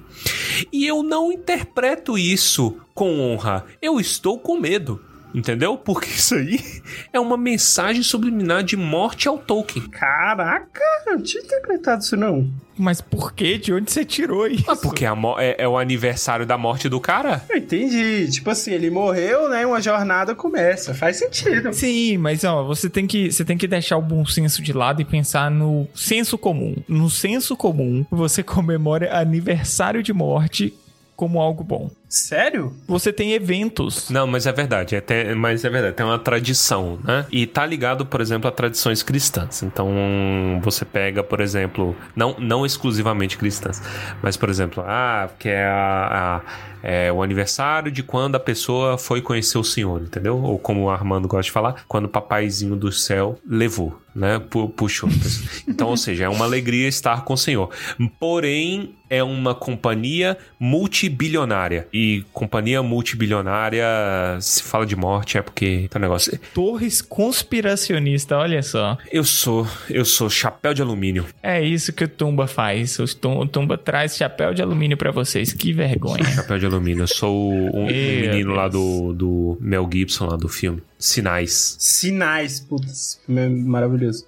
E 0.73 0.87
eu 0.87 1.03
não 1.03 1.31
interpreto 1.31 2.17
isso 2.17 2.79
com 2.95 3.21
honra, 3.21 3.67
eu 3.83 4.01
estou 4.01 4.39
com 4.39 4.59
medo. 4.59 4.99
Entendeu? 5.37 5.77
Porque 5.77 6.09
isso 6.09 6.35
aí 6.35 6.59
é 7.13 7.21
uma 7.21 7.37
mensagem 7.37 8.03
subliminar 8.03 8.65
de 8.65 8.75
morte 8.75 9.29
ao 9.29 9.37
Tolkien. 9.37 9.87
Caraca, 9.89 10.81
eu 11.07 11.13
não 11.13 11.23
tinha 11.23 11.43
interpretado 11.43 12.03
isso 12.03 12.17
não. 12.17 12.51
Mas 12.79 13.03
por 13.03 13.35
que? 13.35 13.59
De 13.59 13.73
onde 13.73 13.91
você 13.91 14.03
tirou 14.03 14.47
isso? 14.47 14.65
Ah, 14.71 14.77
porque 14.77 15.05
é, 15.05 15.57
é 15.59 15.69
o 15.69 15.77
aniversário 15.77 16.47
da 16.47 16.57
morte 16.57 16.89
do 16.89 16.99
cara? 16.99 17.45
Eu 17.51 17.59
entendi. 17.59 18.31
Tipo 18.31 18.51
assim, 18.51 18.73
ele 18.73 18.91
morreu, 18.91 19.49
né? 19.51 19.67
Uma 19.67 19.81
jornada 19.81 20.35
começa. 20.35 20.95
Faz 20.95 21.19
sentido. 21.19 21.73
Sim, 21.73 22.17
mas 22.17 22.43
ó, 22.45 22.65
você 22.65 22.89
tem 22.89 23.07
que 23.07 23.31
você 23.31 23.45
tem 23.45 23.59
que 23.59 23.69
deixar 23.69 23.99
o 23.99 24.03
bom 24.03 24.25
senso 24.25 24.63
de 24.63 24.73
lado 24.73 25.03
e 25.03 25.05
pensar 25.05 25.51
no 25.51 25.87
senso 25.95 26.39
comum. 26.39 26.77
No 26.89 27.11
senso 27.11 27.57
comum, 27.57 28.07
você 28.11 28.41
comemora 28.45 29.15
aniversário 29.19 30.03
de 30.03 30.13
morte 30.15 30.75
como 31.15 31.41
algo 31.41 31.65
bom. 31.65 31.91
Sério? 32.09 32.73
Você 32.87 33.13
tem 33.13 33.33
eventos. 33.33 34.09
Não, 34.11 34.27
mas 34.27 34.47
é 34.47 34.53
verdade. 34.53 34.95
É 34.95 34.99
até- 34.99 35.35
mas 35.35 35.65
é 35.65 35.71
verdade, 35.71 35.97
tem 35.97 36.07
uma 36.07 36.19
tradição, 36.19 36.99
né? 37.03 37.27
E 37.33 37.47
tá 37.47 37.67
ligado, 37.67 38.07
por 38.07 38.21
exemplo, 38.21 38.49
a 38.49 38.53
tradições 38.53 39.03
cristãs. 39.03 39.63
Então, 39.63 39.91
você 40.63 40.85
pega, 40.85 41.23
por 41.23 41.41
exemplo, 41.41 41.97
não, 42.15 42.37
não 42.39 42.65
exclusivamente 42.65 43.37
cristãs, 43.37 43.83
mas, 44.23 44.37
por 44.37 44.49
exemplo, 44.49 44.83
ah, 44.87 45.29
que 45.39 45.49
é, 45.49 45.65
a, 45.67 46.43
a- 46.43 46.77
é 46.83 47.11
o 47.13 47.21
aniversário 47.23 47.91
de 47.91 48.03
quando 48.05 48.37
a 48.37 48.41
pessoa 48.41 48.97
foi 48.97 49.21
conhecer 49.21 49.59
o 49.59 49.65
Senhor, 49.65 50.01
entendeu? 50.03 50.41
Ou 50.41 50.57
como 50.59 50.83
o 50.85 50.91
Armando 50.91 51.27
gosta 51.27 51.45
de 51.47 51.51
falar, 51.51 51.85
quando 51.89 52.05
o 52.05 52.09
papaizinho 52.09 52.77
do 52.77 52.93
céu 52.93 53.37
levou, 53.45 54.01
né? 54.15 54.39
Pu- 54.39 54.69
Puxou. 54.69 55.09
Então, 55.67 55.89
ou 55.89 55.97
seja, 55.97 56.25
é 56.25 56.29
uma 56.29 56.45
alegria 56.45 56.87
estar 56.87 57.25
com 57.25 57.35
o 57.35 57.37
Senhor. 57.37 57.71
Porém, 58.21 58.95
é 59.11 59.23
uma 59.23 59.55
companhia 59.55 60.39
multibilionária. 60.61 61.89
E 61.99 62.25
companhia 62.33 62.83
multibilionária, 62.83 63.87
se 64.41 64.63
fala 64.63 64.85
de 64.85 64.95
morte, 64.95 65.39
é 65.39 65.43
porque 65.43 65.87
tem 65.89 65.99
um 65.99 66.03
negócio. 66.03 66.39
Torres 66.53 67.01
conspiracionista, 67.01 68.37
olha 68.37 68.63
só. 68.63 68.99
Eu 69.11 69.25
sou, 69.25 69.67
eu 69.89 70.05
sou 70.05 70.29
chapéu 70.29 70.75
de 70.75 70.83
alumínio. 70.83 71.25
É 71.43 71.63
isso 71.63 71.93
que 71.93 72.05
o 72.05 72.09
Tumba 72.09 72.47
faz. 72.47 72.99
O 72.99 73.07
Tum- 73.17 73.39
o 73.41 73.47
Tumba 73.49 73.79
traz 73.79 74.17
chapéu 74.17 74.53
de 74.53 74.61
alumínio 74.61 74.97
pra 74.97 75.11
vocês. 75.11 75.53
Que 75.53 75.73
vergonha. 75.73 76.25
Chapéu 76.25 76.59
de 76.59 76.67
alumínio. 76.67 77.05
Eu 77.05 77.09
sou 77.09 77.51
um, 77.53 77.85
um 77.85 77.87
menino 77.87 78.53
lá 78.53 78.69
Deus. 78.69 78.83
do, 78.85 79.13
do 79.15 79.59
Mel 79.61 79.89
Gibson, 79.91 80.27
lá 80.27 80.37
do 80.37 80.49
filme. 80.49 80.83
Sinais. 80.99 81.77
Sinais, 81.79 82.61
putz, 82.61 83.21
maravilhoso. 83.29 84.25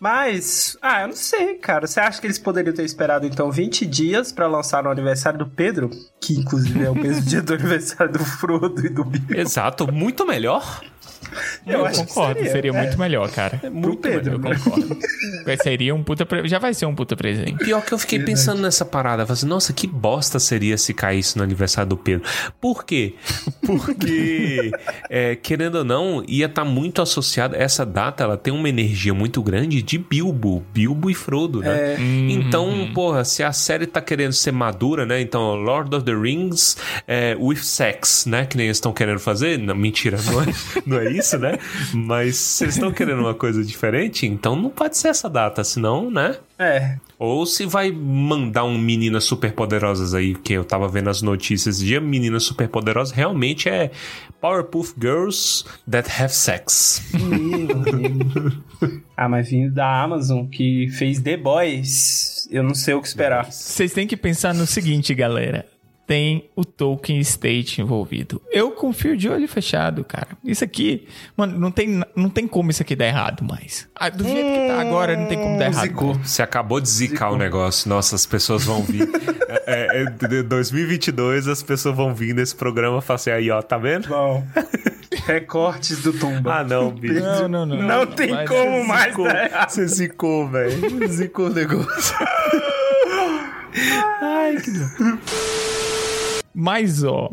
Mas, 0.00 0.78
ah, 0.80 1.02
eu 1.02 1.08
não 1.08 1.14
sei, 1.14 1.56
cara. 1.56 1.86
Você 1.86 2.00
acha 2.00 2.18
que 2.18 2.26
eles 2.26 2.38
poderiam 2.38 2.74
ter 2.74 2.84
esperado 2.84 3.26
então 3.26 3.50
20 3.50 3.84
dias 3.84 4.32
pra 4.32 4.46
lançar 4.46 4.82
no 4.82 4.88
aniversário 4.88 5.38
do 5.38 5.46
Pedro? 5.46 5.90
Que 6.18 6.32
inclusive 6.32 6.82
é 6.82 6.88
o 6.88 6.94
mesmo 6.94 7.20
dia 7.28 7.42
do 7.42 7.52
aniversário 7.52 8.10
do 8.10 8.24
Frodo 8.24 8.84
e 8.84 8.88
do 8.88 9.04
Bilbo. 9.04 9.34
Exato, 9.34 9.92
muito 9.92 10.26
melhor. 10.26 10.80
Eu 11.66 11.80
Eu 11.80 11.86
acho 11.86 12.02
que 12.02 12.08
concordo, 12.08 12.34
seria, 12.38 12.52
seria, 12.52 12.70
é. 12.70 12.82
muito 12.82 12.98
melhor, 12.98 13.30
cara. 13.30 13.58
Pro 13.58 13.96
Pedro, 13.96 14.34
Eu 14.34 14.38
né? 14.38 14.54
concordo. 14.56 14.98
Vai- 15.44 15.56
seria 15.58 15.94
um 15.94 16.02
puta. 16.02 16.24
pre- 16.26 16.46
Já 16.48 16.58
vai 16.58 16.74
ser 16.74 16.86
um 16.86 16.94
puta 16.94 17.16
presente. 17.16 17.64
Pior 17.64 17.82
que 17.84 17.92
eu 17.92 17.98
fiquei 17.98 18.18
pensando 18.20 18.60
nessa 18.62 18.84
parada. 18.84 19.24
Falei 19.24 19.38
assim, 19.38 19.46
nossa, 19.46 19.72
que 19.72 19.86
bosta 19.86 20.38
seria 20.38 20.76
se 20.78 20.92
caísse 20.94 21.36
no 21.36 21.42
aniversário 21.42 21.88
do 21.90 21.96
Pedro. 21.96 22.26
Por 22.60 22.84
quê? 22.84 23.14
Porque, 23.64 24.70
é, 25.08 25.36
querendo 25.36 25.76
ou 25.76 25.84
não, 25.84 26.24
ia 26.26 26.46
estar 26.46 26.64
tá 26.64 26.68
muito 26.68 27.00
associado. 27.02 27.54
Essa 27.56 27.84
data 27.86 28.22
ela 28.24 28.36
tem 28.36 28.52
uma 28.52 28.68
energia 28.68 29.14
muito 29.14 29.42
grande 29.42 29.82
de 29.82 29.98
Bilbo, 29.98 30.64
Bilbo 30.72 31.10
e 31.10 31.14
Frodo, 31.14 31.60
né? 31.60 31.94
É. 31.94 31.96
Então, 32.30 32.68
uhum. 32.68 32.92
porra, 32.92 33.24
se 33.24 33.42
a 33.42 33.52
série 33.52 33.86
tá 33.86 34.00
querendo 34.00 34.32
ser 34.32 34.52
madura, 34.52 35.06
né? 35.06 35.20
Então, 35.20 35.54
Lord 35.54 35.94
of 35.94 36.04
the 36.04 36.14
Rings 36.14 36.76
é, 37.06 37.36
with 37.38 37.56
sex, 37.58 38.26
né? 38.26 38.44
Que 38.46 38.56
nem 38.56 38.66
eles 38.66 38.76
estão 38.76 38.92
querendo 38.92 39.18
fazer. 39.20 39.58
Não, 39.58 39.74
mentira, 39.74 40.18
não 40.22 40.42
é, 40.42 40.46
não 40.86 40.98
é 40.98 41.12
isso, 41.12 41.19
né? 41.38 41.58
Mas 41.94 42.36
se 42.36 42.64
eles 42.64 42.74
estão 42.74 42.92
querendo 42.92 43.20
uma 43.20 43.34
coisa 43.34 43.64
diferente, 43.64 44.26
então 44.26 44.56
não 44.56 44.70
pode 44.70 44.96
ser 44.96 45.08
essa 45.08 45.28
data, 45.28 45.62
senão, 45.62 46.10
né? 46.10 46.36
É. 46.58 46.96
Ou 47.18 47.44
se 47.46 47.66
vai 47.66 47.90
mandar 47.90 48.64
um 48.64 48.78
meninas 48.78 49.24
superpoderosas 49.24 50.14
aí, 50.14 50.34
que 50.34 50.52
eu 50.52 50.64
tava 50.64 50.88
vendo 50.88 51.10
as 51.10 51.22
notícias 51.22 51.78
de 51.78 51.98
meninas 52.00 52.44
superpoderosas, 52.44 53.14
realmente 53.14 53.68
é 53.68 53.90
Powerpuff 54.40 54.94
Girls 54.98 55.64
that 55.90 56.10
have 56.10 56.32
sex. 56.32 57.02
ah, 59.16 59.28
mas 59.28 59.50
vindo 59.50 59.72
da 59.72 60.02
Amazon, 60.02 60.46
que 60.46 60.88
fez 60.88 61.20
The 61.20 61.36
Boys, 61.36 62.48
eu 62.50 62.62
não 62.62 62.74
sei 62.74 62.94
o 62.94 63.02
que 63.02 63.08
esperar. 63.08 63.50
Vocês 63.50 63.92
têm 63.92 64.06
que 64.06 64.16
pensar 64.16 64.54
no 64.54 64.66
seguinte, 64.66 65.14
galera 65.14 65.66
tem 66.10 66.50
o 66.56 66.64
Tolkien 66.64 67.20
State 67.20 67.80
envolvido. 67.80 68.42
Eu 68.50 68.72
confio 68.72 69.16
de 69.16 69.28
olho 69.28 69.46
fechado, 69.46 70.02
cara. 70.02 70.26
Isso 70.44 70.64
aqui, 70.64 71.06
mano, 71.36 71.56
não 71.56 71.70
tem, 71.70 72.02
não 72.16 72.28
tem 72.28 72.48
como 72.48 72.68
isso 72.68 72.82
aqui 72.82 72.96
dar 72.96 73.06
errado 73.06 73.44
mais. 73.44 73.88
Ah, 73.94 74.08
do 74.08 74.24
jeito 74.24 74.44
que 74.44 74.66
tá 74.66 74.80
agora, 74.80 75.16
não 75.16 75.26
tem 75.26 75.38
como 75.38 75.56
dar 75.56 75.66
errado. 75.66 75.86
Zicou. 75.86 76.14
Você 76.14 76.42
acabou 76.42 76.80
de 76.80 76.88
zicar 76.88 77.26
Zicou. 77.26 77.34
o 77.36 77.38
negócio. 77.38 77.88
Nossa, 77.88 78.16
as 78.16 78.26
pessoas 78.26 78.64
vão 78.64 78.82
vir. 78.82 79.08
é, 79.68 80.02
é, 80.02 80.42
2022, 80.42 81.46
as 81.46 81.62
pessoas 81.62 81.94
vão 81.94 82.12
vir 82.12 82.34
nesse 82.34 82.56
programa 82.56 82.98
e 82.98 83.02
falar 83.02 83.14
assim, 83.14 83.30
aí, 83.30 83.48
ó, 83.48 83.62
tá 83.62 83.78
vendo? 83.78 84.08
Bom. 84.08 84.44
Recortes 85.26 86.02
do 86.02 86.12
Tumba. 86.12 86.56
Ah, 86.56 86.64
não, 86.64 86.90
bicho. 86.90 87.20
Não, 87.20 87.46
não, 87.46 87.66
não. 87.66 87.76
Não, 87.76 87.86
não 87.86 88.06
tem 88.06 88.44
como 88.46 88.84
mais 88.84 89.12
zicou, 89.12 89.28
Você 89.68 89.86
zicou, 89.86 90.48
velho. 90.48 91.06
Zicou 91.08 91.46
o 91.46 91.50
negócio. 91.50 92.16
Ai, 94.20 94.56
que... 94.56 94.70
Mas, 96.62 97.02
ó, 97.02 97.32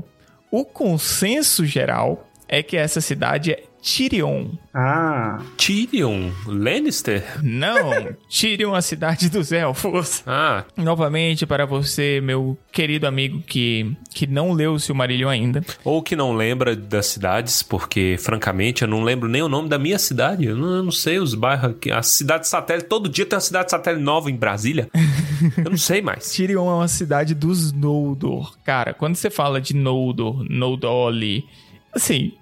o 0.50 0.64
consenso 0.64 1.66
geral 1.66 2.26
é 2.48 2.64
que 2.64 2.78
essa 2.78 3.02
cidade 3.02 3.52
é 3.52 3.64
Tyrion. 3.88 4.50
Ah. 4.74 5.40
Tyrion? 5.56 6.30
Lannister? 6.46 7.24
Não, 7.42 8.14
Tyrion, 8.30 8.76
a 8.76 8.82
cidade 8.82 9.30
dos 9.30 9.54
elfos. 9.54 10.24
Ah. 10.28 10.66
Novamente, 10.76 11.46
para 11.46 11.66
você, 11.66 12.20
meu 12.22 12.58
querido 12.70 13.08
amigo 13.08 13.42
que, 13.48 13.96
que 14.14 14.28
não 14.28 14.52
leu 14.52 14.74
o 14.74 14.80
Silmarillion 14.80 15.30
ainda. 15.30 15.64
Ou 15.86 16.04
que 16.04 16.18
não 16.18 16.36
lembra 16.36 16.76
das 16.76 17.06
cidades, 17.06 17.64
porque, 17.64 18.18
francamente, 18.20 18.82
eu 18.82 18.90
não 18.90 19.04
lembro 19.04 19.30
nem 19.30 19.42
o 19.42 19.48
nome 19.48 19.70
da 19.70 19.80
minha 19.80 19.98
cidade. 19.98 20.46
Eu 20.46 20.58
não, 20.58 20.76
eu 20.76 20.84
não 20.84 20.92
sei 20.92 21.18
os 21.18 21.34
bairros 21.34 21.72
aqui. 21.72 21.90
A 21.90 22.04
cidade 22.04 22.46
satélite, 22.46 22.90
todo 22.90 23.08
dia 23.08 23.26
tem 23.26 23.38
uma 23.38 23.42
cidade 23.42 23.72
satélite 23.72 24.04
nova 24.04 24.30
em 24.30 24.36
Brasília. 24.36 24.90
eu 25.64 25.72
não 25.72 25.78
sei 25.78 26.02
mais. 26.02 26.30
Tyrion 26.30 26.70
é 26.70 26.76
uma 26.76 26.90
cidade 26.90 27.34
dos 27.34 27.72
Noldor. 27.72 28.58
Cara, 28.66 28.94
quando 28.94 29.16
você 29.16 29.30
fala 29.30 29.62
de 29.62 29.74
Noldor, 29.74 30.44
Noldoli, 30.50 31.46
assim, 31.94 32.34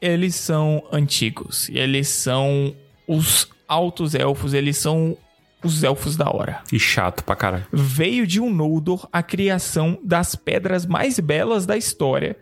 eles 0.00 0.34
são 0.34 0.82
antigos. 0.92 1.68
Eles 1.70 2.08
são 2.08 2.74
os 3.06 3.48
altos 3.68 4.14
elfos, 4.14 4.54
eles 4.54 4.76
são 4.76 5.16
os 5.62 5.82
elfos 5.82 6.16
da 6.16 6.30
hora. 6.30 6.62
E 6.72 6.78
chato 6.78 7.24
pra 7.24 7.34
caralho. 7.34 7.66
Veio 7.72 8.26
de 8.26 8.40
um 8.40 8.52
Noldor 8.52 9.08
a 9.12 9.22
criação 9.22 9.98
das 10.02 10.34
pedras 10.34 10.86
mais 10.86 11.18
belas 11.18 11.66
da 11.66 11.76
história, 11.76 12.36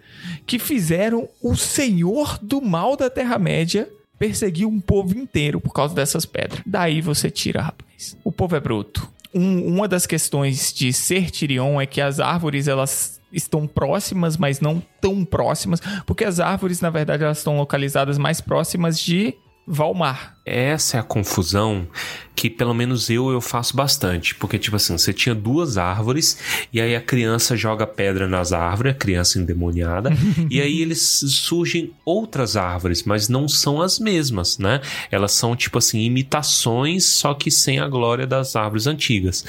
que 0.46 0.58
fizeram 0.58 1.28
o 1.42 1.56
senhor 1.56 2.38
do 2.42 2.60
mal 2.60 2.96
da 2.96 3.08
Terra-média 3.08 3.88
perseguir 4.18 4.66
um 4.66 4.80
povo 4.80 5.16
inteiro 5.18 5.60
por 5.60 5.72
causa 5.72 5.94
dessas 5.94 6.24
pedras. 6.24 6.62
Daí 6.64 7.00
você 7.00 7.30
tira, 7.30 7.62
rapaz. 7.62 8.16
O 8.22 8.30
povo 8.30 8.56
é 8.56 8.60
bruto. 8.60 9.08
Um, 9.34 9.66
uma 9.66 9.88
das 9.88 10.06
questões 10.06 10.72
de 10.72 10.92
ser 10.92 11.30
Tirion 11.30 11.80
é 11.80 11.86
que 11.86 12.00
as 12.00 12.20
árvores, 12.20 12.68
elas 12.68 13.20
estão 13.34 13.66
próximas, 13.66 14.36
mas 14.36 14.60
não 14.60 14.82
tão 15.00 15.24
próximas, 15.24 15.80
porque 16.06 16.24
as 16.24 16.40
árvores, 16.40 16.80
na 16.80 16.90
verdade, 16.90 17.24
elas 17.24 17.38
estão 17.38 17.56
localizadas 17.56 18.18
mais 18.18 18.40
próximas 18.40 18.98
de 18.98 19.34
Valmar. 19.66 20.36
Essa 20.44 20.98
é 20.98 21.00
a 21.00 21.02
confusão 21.02 21.88
que 22.36 22.50
pelo 22.50 22.74
menos 22.74 23.08
eu 23.08 23.30
eu 23.30 23.40
faço 23.40 23.74
bastante, 23.74 24.34
porque 24.34 24.58
tipo 24.58 24.76
assim, 24.76 24.98
você 24.98 25.10
tinha 25.10 25.34
duas 25.34 25.78
árvores 25.78 26.66
e 26.70 26.80
aí 26.82 26.94
a 26.94 27.00
criança 27.00 27.56
joga 27.56 27.86
pedra 27.86 28.28
nas 28.28 28.52
árvores, 28.52 28.92
a 28.92 28.98
criança 28.98 29.38
endemoniada, 29.38 30.10
e 30.50 30.60
aí 30.60 30.82
eles 30.82 31.00
surgem 31.00 31.92
outras 32.04 32.56
árvores, 32.56 33.04
mas 33.04 33.28
não 33.28 33.48
são 33.48 33.80
as 33.80 33.98
mesmas, 33.98 34.58
né? 34.58 34.82
Elas 35.10 35.32
são 35.32 35.56
tipo 35.56 35.78
assim 35.78 36.00
imitações, 36.00 37.06
só 37.06 37.32
que 37.32 37.50
sem 37.50 37.78
a 37.78 37.88
glória 37.88 38.26
das 38.26 38.56
árvores 38.56 38.86
antigas. 38.86 39.46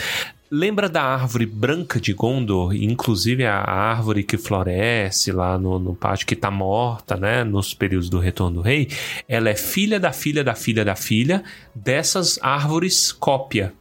Lembra 0.58 0.88
da 0.88 1.04
árvore 1.04 1.46
branca 1.46 2.00
de 2.00 2.14
Gondor? 2.14 2.74
Inclusive 2.74 3.46
a 3.46 3.58
árvore 3.60 4.24
que 4.24 4.38
floresce 4.38 5.30
lá 5.30 5.58
no, 5.58 5.78
no 5.78 5.94
pátio, 5.94 6.26
que 6.26 6.34
está 6.34 6.50
morta, 6.50 7.18
né? 7.18 7.44
Nos 7.44 7.74
períodos 7.74 8.10
do 8.10 8.20
retorno 8.20 8.56
do 8.56 8.62
rei. 8.62 8.88
Ela 9.28 9.50
é 9.50 9.56
filha 9.56 10.00
da 10.00 10.14
filha 10.14 10.46
da 10.46 10.56
filha 10.56 10.86
da 10.86 10.96
filha 10.96 11.44
dessas 11.76 12.40
árvores 12.42 13.12
cópia. 13.12 13.74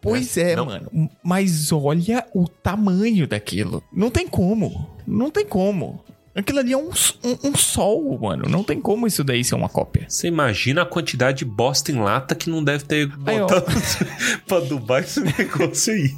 Pois 0.00 0.36
é, 0.36 0.54
Não. 0.54 0.66
mano. 0.66 1.10
Mas 1.20 1.72
olha 1.72 2.24
o 2.32 2.46
tamanho 2.46 3.26
daquilo. 3.26 3.82
Não 3.92 4.08
tem 4.08 4.28
como. 4.28 4.88
Não 5.04 5.32
tem 5.32 5.44
como. 5.44 6.04
Aquilo 6.40 6.58
ali 6.58 6.72
é 6.72 6.76
um, 6.76 6.88
um, 6.88 7.48
um, 7.50 7.54
sol, 7.54 8.18
mano. 8.18 8.48
Não 8.48 8.64
tem 8.64 8.80
como 8.80 9.06
isso 9.06 9.22
daí 9.22 9.44
ser 9.44 9.54
uma 9.54 9.68
cópia. 9.68 10.06
Você 10.08 10.26
imagina 10.26 10.82
a 10.82 10.86
quantidade 10.86 11.38
de 11.38 11.44
bosta 11.44 11.92
em 11.92 11.96
lata 11.96 12.34
que 12.34 12.48
não 12.48 12.64
deve 12.64 12.84
ter 12.84 13.06
botado 13.06 13.66
pra 14.48 14.60
Dubai 14.60 15.02
esse 15.02 15.20
negócio 15.20 15.92
aí. 15.92 16.10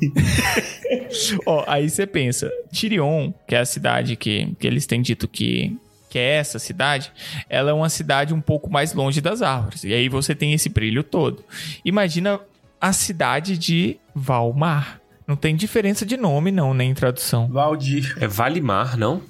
ó, 1.44 1.64
aí 1.66 1.90
você 1.90 2.06
pensa, 2.06 2.48
Tirion, 2.70 3.32
que 3.48 3.56
é 3.56 3.58
a 3.58 3.64
cidade 3.64 4.14
que, 4.14 4.54
que 4.61 4.66
eles 4.66 4.87
têm 4.87 5.02
dito 5.02 5.26
que, 5.26 5.76
que 6.08 6.20
é 6.20 6.37
essa 6.37 6.61
cidade, 6.61 7.12
ela 7.48 7.72
é 7.72 7.74
uma 7.74 7.88
cidade 7.88 8.32
um 8.32 8.40
pouco 8.40 8.70
mais 8.70 8.94
longe 8.94 9.20
das 9.20 9.42
árvores. 9.42 9.82
E 9.82 9.92
aí 9.92 10.08
você 10.08 10.37
tem 10.37 10.52
esse 10.52 10.68
brilho 10.68 11.02
todo. 11.02 11.44
Imagina 11.85 12.38
a 12.80 12.92
cidade 12.92 13.58
de 13.58 13.98
Valmar. 14.14 15.01
Não 15.26 15.37
tem 15.37 15.54
diferença 15.54 16.04
de 16.04 16.16
nome, 16.16 16.50
não, 16.50 16.74
nem 16.74 16.92
tradução. 16.94 17.48
Valdir. 17.48 18.16
É 18.20 18.26
Valimar, 18.26 18.96
não? 18.96 19.22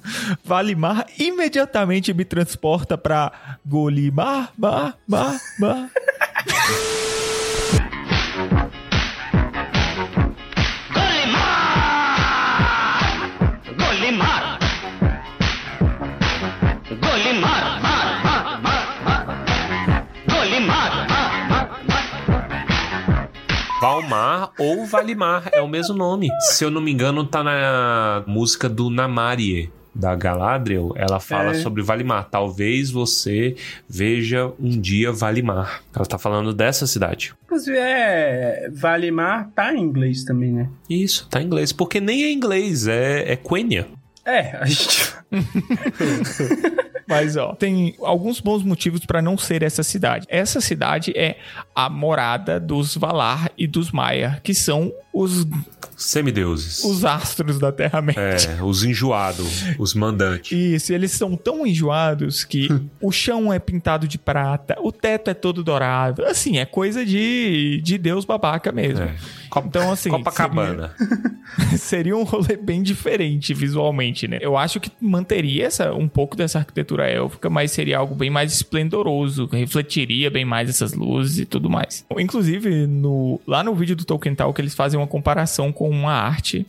Valimar 0.43 1.05
imediatamente 1.17 2.13
me 2.13 2.25
transporta 2.25 2.97
pra 2.97 3.57
Golimar, 3.65 4.51
mar, 4.57 4.97
mar, 5.07 5.39
mar. 5.59 5.89
Valmar 24.13 24.51
ou 24.59 24.85
Valimar, 24.85 25.49
é 25.51 25.61
o 25.61 25.67
mesmo 25.67 25.95
nome. 25.95 26.29
Se 26.41 26.63
eu 26.63 26.69
não 26.69 26.79
me 26.79 26.91
engano, 26.91 27.25
tá 27.25 27.43
na 27.43 28.23
música 28.27 28.69
do 28.69 28.89
Namarie 28.89 29.71
da 29.95 30.15
Galadriel, 30.15 30.91
ela 30.95 31.19
fala 31.19 31.51
é. 31.51 31.53
sobre 31.55 31.81
Valimar. 31.81 32.27
Talvez 32.29 32.91
você 32.91 33.55
veja 33.87 34.51
um 34.59 34.69
dia 34.79 35.11
Valimar. 35.11 35.83
Ela 35.95 36.05
tá 36.05 36.17
falando 36.17 36.53
dessa 36.53 36.85
cidade. 36.85 37.33
Inclusive, 37.45 37.77
é. 37.77 38.69
Valimar 38.71 39.49
tá 39.55 39.73
em 39.73 39.81
inglês 39.81 40.23
também, 40.23 40.51
né? 40.51 40.69
Isso, 40.89 41.27
tá 41.29 41.41
em 41.41 41.45
inglês. 41.45 41.71
Porque 41.71 41.99
nem 41.99 42.23
é 42.23 42.31
inglês, 42.31 42.87
é, 42.87 43.33
é 43.33 43.35
Quenya. 43.35 43.87
É, 44.25 44.57
a 44.57 44.65
gente. 44.65 45.13
Mas, 47.07 47.35
ó, 47.35 47.53
tem 47.53 47.95
alguns 47.99 48.39
bons 48.39 48.63
motivos 48.63 49.05
para 49.05 49.21
não 49.21 49.37
ser 49.37 49.61
essa 49.61 49.83
cidade. 49.83 50.25
Essa 50.29 50.61
cidade 50.61 51.11
é 51.15 51.37
a 51.75 51.89
morada 51.89 52.59
dos 52.59 52.95
Valar 52.95 53.51
e 53.57 53.67
dos 53.67 53.91
Maia, 53.91 54.39
que 54.43 54.53
são 54.53 54.91
os 55.13 55.45
semideuses. 55.95 56.83
Os 56.83 57.05
astros 57.05 57.59
da 57.59 57.71
Terra-média. 57.71 58.57
É, 58.59 58.63
os 58.63 58.83
enjoados, 58.83 59.63
os 59.77 59.93
mandantes. 59.93 60.51
Isso, 60.51 60.93
eles 60.93 61.11
são 61.11 61.35
tão 61.35 61.65
enjoados 61.65 62.43
que 62.43 62.67
o 63.01 63.11
chão 63.11 63.51
é 63.53 63.59
pintado 63.59 64.07
de 64.07 64.17
prata, 64.17 64.75
o 64.81 64.91
teto 64.91 65.29
é 65.29 65.33
todo 65.33 65.63
dourado. 65.63 66.25
Assim, 66.25 66.57
é 66.57 66.65
coisa 66.65 67.05
de, 67.05 67.79
de 67.83 67.97
Deus 67.97 68.25
babaca 68.25 68.71
mesmo. 68.71 69.05
É. 69.05 69.15
Copa, 69.49 69.67
então, 69.67 69.91
assim. 69.91 70.09
Copacabana. 70.09 70.95
Seria, 70.97 71.77
seria 71.77 72.17
um 72.17 72.23
rolê 72.23 72.57
bem 72.57 72.81
diferente 72.81 73.53
visualmente, 73.53 74.27
né? 74.27 74.39
Eu 74.41 74.57
acho 74.57 74.79
que 74.79 74.91
manteria 75.23 75.65
essa, 75.65 75.93
um 75.93 76.07
pouco 76.07 76.35
dessa 76.35 76.59
arquitetura 76.59 77.07
élfica, 77.09 77.49
mas 77.49 77.71
seria 77.71 77.97
algo 77.97 78.13
bem 78.13 78.29
mais 78.29 78.53
esplendoroso, 78.53 79.47
refletiria 79.51 80.29
bem 80.29 80.43
mais 80.43 80.69
essas 80.69 80.93
luzes 80.93 81.39
e 81.39 81.45
tudo 81.45 81.69
mais. 81.69 82.05
Inclusive, 82.19 82.85
no, 82.85 83.39
lá 83.47 83.63
no 83.63 83.73
vídeo 83.73 83.95
do 83.95 84.03
Tolkien 84.05 84.35
Talk, 84.35 84.59
eles 84.59 84.75
fazem 84.75 84.99
uma 84.99 85.07
comparação 85.07 85.71
com 85.71 85.89
uma 85.89 86.11
arte 86.13 86.65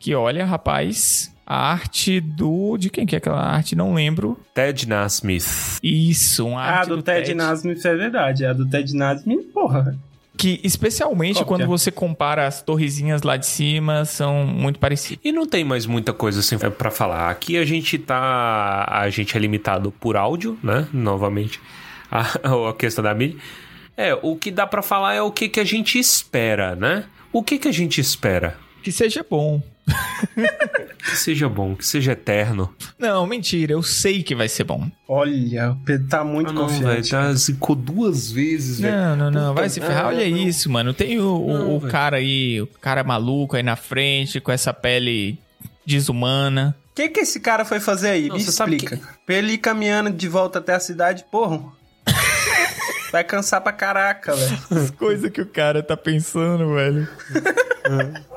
que, 0.00 0.14
olha, 0.14 0.44
rapaz, 0.44 1.30
A 1.46 1.72
arte 1.72 2.20
do. 2.20 2.76
De 2.78 2.88
quem 2.88 3.04
que 3.04 3.14
é 3.16 3.18
aquela 3.18 3.40
arte? 3.42 3.74
Não 3.76 3.94
lembro. 3.94 4.38
Ted 4.54 4.88
Nasmith. 4.88 5.78
Isso, 5.82 6.46
uma 6.46 6.60
Ah, 6.60 6.78
arte 6.78 6.88
do, 6.88 7.02
Ted, 7.02 7.34
Nasmith 7.34 7.84
é 7.84 7.94
verdade. 7.96 8.44
A 8.44 8.52
do 8.52 8.68
Ted 8.68 8.94
Nasmith, 8.96 9.42
porra. 9.52 9.96
Que, 10.42 10.60
especialmente 10.64 11.36
Qual 11.36 11.46
quando 11.46 11.62
é? 11.62 11.66
você 11.66 11.92
compara 11.92 12.48
as 12.48 12.60
torrezinhas 12.60 13.22
lá 13.22 13.36
de 13.36 13.46
cima, 13.46 14.04
são 14.04 14.44
muito 14.44 14.80
parecidas. 14.80 15.24
E 15.24 15.30
não 15.30 15.46
tem 15.46 15.62
mais 15.62 15.86
muita 15.86 16.12
coisa 16.12 16.40
assim 16.40 16.58
pra 16.58 16.90
falar. 16.90 17.30
Aqui 17.30 17.56
a 17.56 17.64
gente 17.64 17.96
tá. 17.96 18.84
A 18.88 19.08
gente 19.08 19.36
é 19.36 19.40
limitado 19.40 19.92
por 19.92 20.16
áudio, 20.16 20.58
né? 20.60 20.88
Novamente. 20.92 21.60
A, 22.10 22.22
a 22.70 22.74
questão 22.74 23.04
da 23.04 23.14
mídia. 23.14 23.38
É, 23.96 24.18
o 24.20 24.34
que 24.34 24.50
dá 24.50 24.66
pra 24.66 24.82
falar 24.82 25.14
é 25.14 25.22
o 25.22 25.30
que, 25.30 25.48
que 25.48 25.60
a 25.60 25.64
gente 25.64 25.96
espera, 25.96 26.74
né? 26.74 27.04
O 27.32 27.40
que, 27.44 27.56
que 27.56 27.68
a 27.68 27.72
gente 27.72 28.00
espera? 28.00 28.58
Que 28.82 28.90
seja 28.92 29.24
bom. 29.28 29.62
Que 30.98 31.16
seja 31.16 31.48
bom, 31.48 31.74
que 31.74 31.84
seja 31.84 32.12
eterno. 32.12 32.72
Não, 32.98 33.26
mentira, 33.26 33.72
eu 33.72 33.82
sei 33.82 34.22
que 34.22 34.34
vai 34.34 34.48
ser 34.48 34.64
bom. 34.64 34.88
Olha, 35.08 35.72
o 35.72 35.76
Pedro 35.84 36.08
tá 36.08 36.24
muito 36.24 36.50
Ah, 36.50 36.52
não, 36.52 36.62
confiante. 36.66 37.10
Tá, 37.10 37.32
zicou 37.34 37.74
duas 37.76 38.30
vezes, 38.30 38.80
velho. 38.80 38.94
Não, 38.96 39.16
não, 39.16 39.30
não, 39.30 39.48
Puta, 39.50 39.60
vai 39.60 39.68
se 39.68 39.80
ferrar. 39.80 40.04
não, 40.04 40.08
Olha 40.10 40.28
não. 40.28 40.36
isso, 40.36 40.70
mano. 40.70 40.94
Tem 40.94 41.18
o, 41.20 41.24
o- 41.44 41.52
Não, 41.58 41.76
o 41.76 41.80
velho. 41.80 41.92
cara 41.92 42.16
aí, 42.16 42.60
o 42.62 42.66
cara 42.66 43.02
maluco 43.04 43.56
aí 43.56 43.62
na 43.62 43.76
frente, 43.76 44.40
com 44.40 44.52
essa 44.52 44.72
pele 44.72 45.38
desumana. 45.84 46.76
O 46.92 46.94
que 46.94 47.08
que 47.08 47.20
esse 47.20 47.40
cara 47.40 47.64
foi 47.64 47.80
fazer 47.80 48.10
aí? 48.10 48.28
Não, 48.28 48.36
Me 48.36 48.42
explica. 48.42 49.00
Pra 49.26 49.34
ele 49.34 49.52
ir 49.54 49.58
caminhando 49.58 50.10
de 50.10 50.28
volta 50.28 50.58
até 50.60 50.74
a 50.74 50.80
cidade, 50.80 51.24
porra. 51.30 51.60
Vai 53.10 53.24
cansar 53.24 53.60
pra 53.60 53.72
caraca, 53.72 54.34
velho. 54.34 54.58
As 54.70 54.90
coisas 54.90 55.30
que 55.30 55.40
o 55.40 55.46
cara 55.46 55.82
tá 55.82 55.96
pensando, 55.96 56.74
velho. 56.74 57.08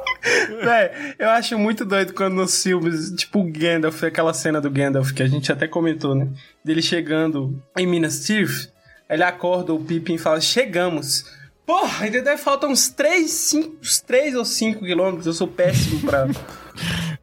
Véi, 0.63 0.91
eu 1.19 1.29
acho 1.29 1.57
muito 1.57 1.85
doido 1.85 2.13
quando 2.13 2.33
nos 2.35 2.61
filmes, 2.63 3.11
tipo 3.11 3.39
o 3.39 3.51
Gandalf, 3.51 4.03
aquela 4.03 4.33
cena 4.33 4.59
do 4.59 4.69
Gandalf 4.71 5.11
que 5.11 5.21
a 5.23 5.27
gente 5.27 5.51
até 5.51 5.67
comentou, 5.67 6.15
né? 6.15 6.27
Dele 6.63 6.81
chegando 6.81 7.61
em 7.77 7.85
Minas 7.85 8.25
Tirith, 8.25 8.69
ele 9.09 9.23
acorda 9.23 9.73
o 9.73 9.79
Pippin 9.79 10.15
e 10.15 10.17
fala: 10.17 10.41
Chegamos. 10.41 11.25
Porra, 11.65 12.05
ainda 12.05 12.21
deve 12.21 12.37
faltar 12.39 12.69
uns 12.69 12.89
3, 12.89 13.27
5, 13.27 13.77
uns 13.81 13.99
3 13.99 14.35
ou 14.35 14.45
5 14.45 14.85
quilômetros. 14.85 15.25
Eu 15.25 15.33
sou 15.33 15.47
péssimo 15.47 15.99
pra. 16.01 16.27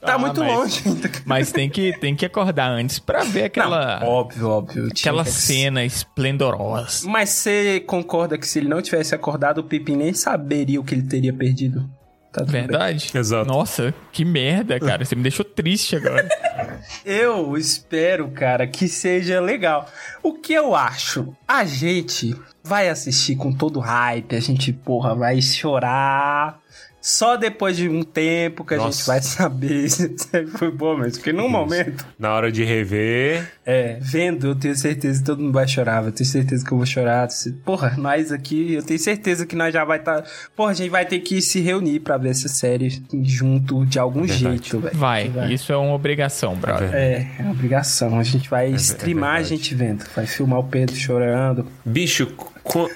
Tá 0.00 0.14
Ah, 0.14 0.18
muito 0.18 0.40
mas- 0.40 0.52
longe 0.52 0.82
ainda. 0.84 1.10
Mas 1.24 1.52
tem 1.52 1.70
que, 1.70 1.96
tem 2.00 2.16
que 2.16 2.26
acordar 2.26 2.68
antes 2.72 2.98
pra 2.98 3.22
ver 3.22 3.44
aquela, 3.44 4.00
Não, 4.00 4.08
óbvio, 4.08 4.48
óbvio. 4.48 4.88
aquela 4.90 5.22
que- 5.22 5.30
cena 5.30 5.84
esplendorosa. 5.84 7.08
Mas 7.08 7.28
você 7.30 7.78
concorda 7.86 8.36
que 8.36 8.44
se 8.48 8.58
ele 8.58 8.68
não 8.68 8.82
tivesse 8.82 9.14
acordado, 9.14 9.58
o 9.58 9.62
Pippin 9.62 9.94
nem 9.94 10.12
saberia 10.12 10.80
o 10.80 10.84
que 10.84 10.92
ele 10.92 11.04
teria 11.06 11.32
perdido? 11.32 11.88
Tá 12.32 12.40
tudo 12.40 12.52
bem. 12.52 12.62
Verdade? 12.62 13.10
Exato. 13.14 13.46
Nossa, 13.46 13.94
que 14.10 14.24
merda, 14.24 14.80
cara. 14.80 15.04
Você 15.04 15.14
me 15.14 15.22
deixou 15.22 15.44
triste 15.44 15.96
agora. 15.96 16.26
Eu 17.04 17.56
espero, 17.56 18.28
cara, 18.30 18.66
que 18.66 18.88
seja 18.88 19.40
legal. 19.40 19.88
O 20.22 20.34
que 20.34 20.52
eu 20.52 20.74
acho? 20.74 21.34
A 21.46 21.64
gente 21.64 22.34
vai 22.62 22.88
assistir 22.88 23.36
com 23.36 23.52
todo 23.52 23.80
hype, 23.80 24.34
a 24.34 24.40
gente, 24.40 24.72
porra, 24.72 25.14
vai 25.14 25.40
chorar. 25.40 26.61
Só 27.04 27.36
depois 27.36 27.76
de 27.76 27.88
um 27.88 28.04
tempo 28.04 28.64
que 28.64 28.74
a 28.74 28.76
Nossa. 28.76 28.96
gente 28.98 29.06
vai 29.08 29.20
saber 29.20 29.88
se 29.90 30.14
foi 30.56 30.70
bom 30.70 30.96
mesmo. 30.96 31.14
Porque 31.14 31.32
num 31.32 31.48
momento, 31.48 32.06
Na 32.16 32.32
hora 32.32 32.52
de 32.52 32.62
rever. 32.62 33.50
é, 33.66 33.98
vendo, 34.00 34.46
eu 34.46 34.54
tenho 34.54 34.76
certeza 34.76 35.18
que 35.18 35.24
todo 35.26 35.42
mundo 35.42 35.52
vai 35.52 35.66
chorar. 35.66 36.04
Eu 36.04 36.12
tenho 36.12 36.28
certeza 36.30 36.64
que 36.64 36.70
eu 36.72 36.76
vou 36.76 36.86
chorar. 36.86 37.26
Porra, 37.64 37.94
nós 37.98 38.30
aqui, 38.30 38.74
eu 38.74 38.84
tenho 38.84 39.00
certeza 39.00 39.44
que 39.44 39.56
nós 39.56 39.72
já 39.74 39.84
vai 39.84 39.98
estar. 39.98 40.22
Porra, 40.54 40.70
a 40.70 40.74
gente 40.74 40.90
vai 40.90 41.04
ter 41.04 41.18
que 41.18 41.42
se 41.42 41.60
reunir 41.60 41.98
pra 42.00 42.16
ver 42.16 42.30
essa 42.30 42.46
série 42.48 43.02
junto 43.24 43.84
de 43.84 43.98
algum 43.98 44.20
Verdade. 44.22 44.40
jeito, 44.60 44.78
velho. 44.78 44.96
Vai, 44.96 45.28
isso 45.52 45.72
é 45.72 45.76
uma 45.76 45.94
obrigação, 45.94 46.54
brother. 46.54 46.88
É, 46.94 47.26
é 47.40 47.50
obrigação. 47.50 48.16
A 48.16 48.22
gente 48.22 48.48
vai 48.48 48.72
é 48.72 48.76
streamar 48.76 49.30
a 49.30 49.32
verdade. 49.38 49.56
gente 49.56 49.74
vendo. 49.74 50.04
Vai 50.14 50.26
filmar 50.26 50.60
o 50.60 50.64
Pedro 50.64 50.94
chorando. 50.94 51.66
Bicho, 51.84 52.28
com. 52.62 52.86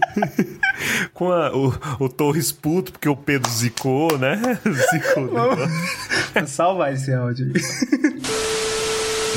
com 1.14 1.30
a- 1.30 1.52
o, 1.54 1.72
o 2.00 2.08
Torres 2.08 2.52
puto, 2.52 2.92
porque 2.92 3.08
o 3.08 3.16
Pedro 3.16 3.50
zicou, 3.50 4.18
né? 4.18 4.40
Zicou. 4.92 5.30
Salvar 6.46 6.92
esse 6.92 7.12
áudio. 7.12 7.52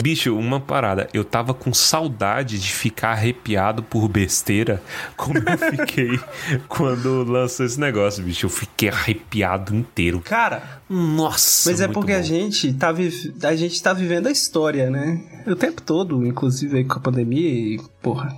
Bicho, 0.01 0.35
uma 0.37 0.59
parada. 0.59 1.07
Eu 1.13 1.23
tava 1.23 1.53
com 1.53 1.73
saudade 1.73 2.59
de 2.59 2.71
ficar 2.73 3.11
arrepiado 3.11 3.81
por 3.81 4.07
besteira, 4.09 4.81
como 5.15 5.37
eu 5.39 5.57
fiquei 5.57 6.19
quando 6.67 7.23
lançou 7.23 7.65
esse 7.65 7.79
negócio, 7.79 8.21
bicho. 8.21 8.45
Eu 8.45 8.49
fiquei 8.49 8.89
arrepiado 8.89 9.73
inteiro. 9.73 10.19
Cara, 10.19 10.81
Nossa! 10.89 11.71
mas 11.71 11.79
é 11.79 11.87
porque 11.87 12.11
a 12.11 12.17
bom. 12.17 12.23
gente, 12.23 12.73
tá 12.73 12.91
vi... 12.91 13.09
a 13.41 13.55
gente 13.55 13.81
tá 13.81 13.93
vivendo 13.93 14.27
a 14.27 14.31
história, 14.31 14.89
né? 14.89 15.21
O 15.47 15.55
tempo 15.55 15.81
todo, 15.81 16.25
inclusive 16.25 16.77
aí 16.79 16.83
com 16.83 16.97
a 16.97 17.01
pandemia 17.01 17.49
e, 17.49 17.79
porra, 18.01 18.37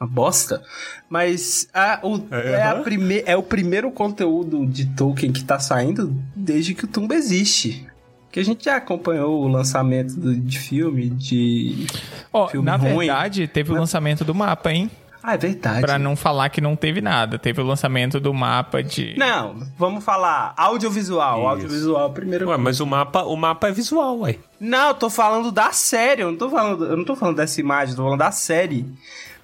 uma 0.00 0.06
bosta. 0.08 0.62
Mas 1.08 1.68
a, 1.74 2.00
o, 2.02 2.22
É, 2.30 2.50
é, 2.52 2.62
a 2.64 2.74
prime... 2.76 3.22
é 3.26 3.36
o 3.36 3.42
primeiro 3.42 3.90
conteúdo 3.90 4.66
de 4.66 4.86
Tolkien 4.86 5.32
que 5.32 5.42
tá 5.44 5.58
saindo 5.58 6.14
desde 6.34 6.74
que 6.74 6.84
o 6.84 6.88
Tumba 6.88 7.14
existe. 7.14 7.86
Que 8.30 8.40
a 8.40 8.44
gente 8.44 8.66
já 8.66 8.76
acompanhou 8.76 9.42
o 9.42 9.48
lançamento 9.48 10.14
do- 10.14 10.36
de 10.36 10.58
filme, 10.58 11.08
de. 11.08 11.86
Ó, 12.32 12.46
Filme 12.48 12.66
na 12.66 12.76
ruim. 12.76 13.06
verdade, 13.06 13.48
teve 13.48 13.72
o 13.72 13.74
lançamento 13.74 14.22
do 14.24 14.34
mapa, 14.34 14.70
hein? 14.70 14.90
Ah, 15.22 15.34
é 15.34 15.36
verdade. 15.38 15.80
Pra 15.80 15.98
não 15.98 16.14
falar 16.14 16.48
que 16.50 16.60
não 16.60 16.76
teve 16.76 17.00
nada. 17.00 17.38
Teve 17.38 17.60
o 17.60 17.64
lançamento 17.64 18.20
do 18.20 18.32
mapa 18.32 18.82
de. 18.82 19.14
Não, 19.18 19.56
vamos 19.78 20.04
falar 20.04 20.52
audiovisual. 20.56 21.38
Isso. 21.40 21.48
Audiovisual 21.48 22.10
primeiro. 22.12 22.48
Ué, 22.50 22.56
mas 22.58 22.80
o 22.80 22.86
mapa, 22.86 23.22
o 23.24 23.34
mapa 23.34 23.68
é 23.68 23.72
visual, 23.72 24.20
ué. 24.20 24.36
Não, 24.60 24.88
eu 24.88 24.94
tô 24.94 25.08
falando 25.10 25.50
da 25.50 25.72
série, 25.72 26.22
eu 26.22 26.30
não 26.30 26.38
tô 26.38 26.48
falando, 26.50 26.84
eu 26.84 26.96
não 26.98 27.04
tô 27.04 27.16
falando 27.16 27.36
dessa 27.36 27.58
imagem, 27.60 27.92
eu 27.92 27.96
tô 27.96 28.02
falando 28.04 28.18
da 28.20 28.30
série. 28.30 28.86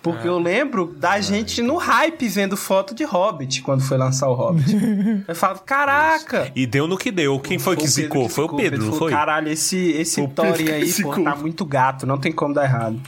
Porque 0.04 0.28
eu 0.28 0.38
lembro 0.38 0.94
da 0.98 1.18
gente 1.18 1.62
no 1.62 1.78
hype 1.78 2.28
vendo 2.28 2.58
foto 2.58 2.94
de 2.94 3.04
Hobbit 3.04 3.62
quando 3.62 3.80
foi 3.80 3.96
lançar 3.96 4.28
o 4.28 4.34
Hobbit. 4.34 4.76
eu 5.26 5.34
falo, 5.34 5.60
caraca! 5.60 6.52
E 6.54 6.66
deu 6.66 6.86
no 6.86 6.98
que 6.98 7.10
deu. 7.10 7.40
Quem 7.40 7.58
foi 7.58 7.74
que 7.74 7.84
o 7.84 7.86
Pedro 7.86 8.02
zicou? 8.02 8.28
Foi 8.28 8.44
o 8.44 8.48
Pedro, 8.54 8.84
não 8.84 8.92
foi? 8.92 9.10
Caralho, 9.10 9.48
esse, 9.48 9.78
esse 9.92 10.16
Foi 10.16 10.24
o 10.24 10.28
Thorin 10.28 10.64
que 10.66 10.70
aí, 10.70 10.92
pô, 11.02 11.22
tá 11.22 11.34
muito 11.34 11.64
gato, 11.64 12.06
não 12.06 12.18
tem 12.18 12.30
como 12.32 12.52
dar 12.52 12.64
errado. 12.64 13.00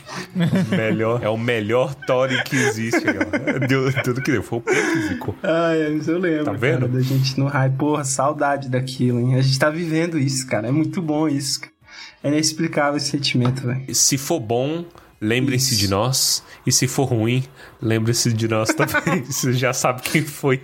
Melhor, 0.71 1.23
é 1.23 1.29
o 1.29 1.37
melhor 1.37 1.95
Thorin 1.95 2.43
que 2.43 2.57
existe. 2.57 3.03
Deu, 3.69 3.91
no 4.15 4.23
que 4.23 4.33
deu. 4.33 4.43
Foi 4.43 4.59
o 4.59 4.63
Pedro 4.63 4.93
que 4.93 5.09
zicou. 5.09 5.35
Ai, 5.43 6.01
eu 6.07 6.19
lembro, 6.19 6.45
Tá 6.47 6.53
vendo? 6.53 6.81
cara, 6.81 6.93
da 6.93 7.01
gente 7.03 7.39
no 7.39 7.47
hype. 7.47 7.77
Porra, 7.77 8.05
saudade 8.05 8.71
daquilo, 8.71 9.21
hein? 9.21 9.35
A 9.35 9.43
gente 9.43 9.59
tá 9.59 9.69
vivendo 9.69 10.19
isso, 10.19 10.47
cara. 10.47 10.69
É 10.69 10.73
muito 10.73 11.03
bom 11.03 11.29
isso. 11.29 11.61
É 12.25 12.29
inexplicável 12.29 12.97
esse 12.97 13.11
sentimento, 13.11 13.67
velho. 13.67 13.95
Se 13.95 14.17
for 14.17 14.41
bom, 14.41 14.87
lembre-se 15.21 15.73
Isso. 15.73 15.81
de 15.81 15.89
nós. 15.89 16.43
E 16.67 16.73
se 16.73 16.89
for 16.89 17.05
ruim, 17.05 17.45
lembre-se 17.81 18.33
de 18.33 18.49
nós 18.49 18.71
também. 18.75 19.25
Você 19.25 19.53
já 19.53 19.73
sabe 19.73 20.03
quem 20.03 20.23
foi 20.23 20.63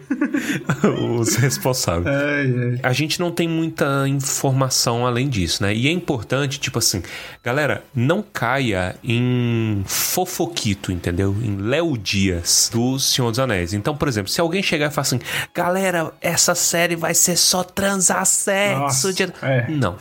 os 1.18 1.36
responsáveis. 1.36 2.06
Ai, 2.06 2.72
ai. 2.72 2.80
A 2.82 2.92
gente 2.92 3.20
não 3.20 3.30
tem 3.30 3.48
muita 3.48 4.06
informação 4.08 5.06
além 5.06 5.28
disso, 5.28 5.62
né? 5.62 5.74
E 5.74 5.88
é 5.88 5.90
importante, 5.92 6.58
tipo 6.58 6.78
assim, 6.78 7.02
galera, 7.42 7.84
não 7.94 8.22
caia 8.22 8.96
em 9.02 9.82
fofoquito, 9.86 10.90
entendeu? 10.90 11.34
Em 11.42 11.56
Léo 11.56 11.96
Dias 11.96 12.70
do 12.72 12.98
Senhor 12.98 13.30
dos 13.30 13.38
Anéis. 13.38 13.72
Então, 13.72 13.96
por 13.96 14.08
exemplo, 14.08 14.30
se 14.30 14.40
alguém 14.40 14.62
chegar 14.62 14.90
e 14.90 14.90
falar 14.90 15.02
assim, 15.02 15.20
galera, 15.54 16.12
essa 16.20 16.54
série 16.54 16.96
vai 16.96 17.14
ser 17.14 17.36
só 17.36 17.62
transar 17.62 18.26
sexo. 18.26 18.80
Nossa, 18.80 19.12
de-" 19.12 19.32
é. 19.42 19.66
Não. 19.68 19.96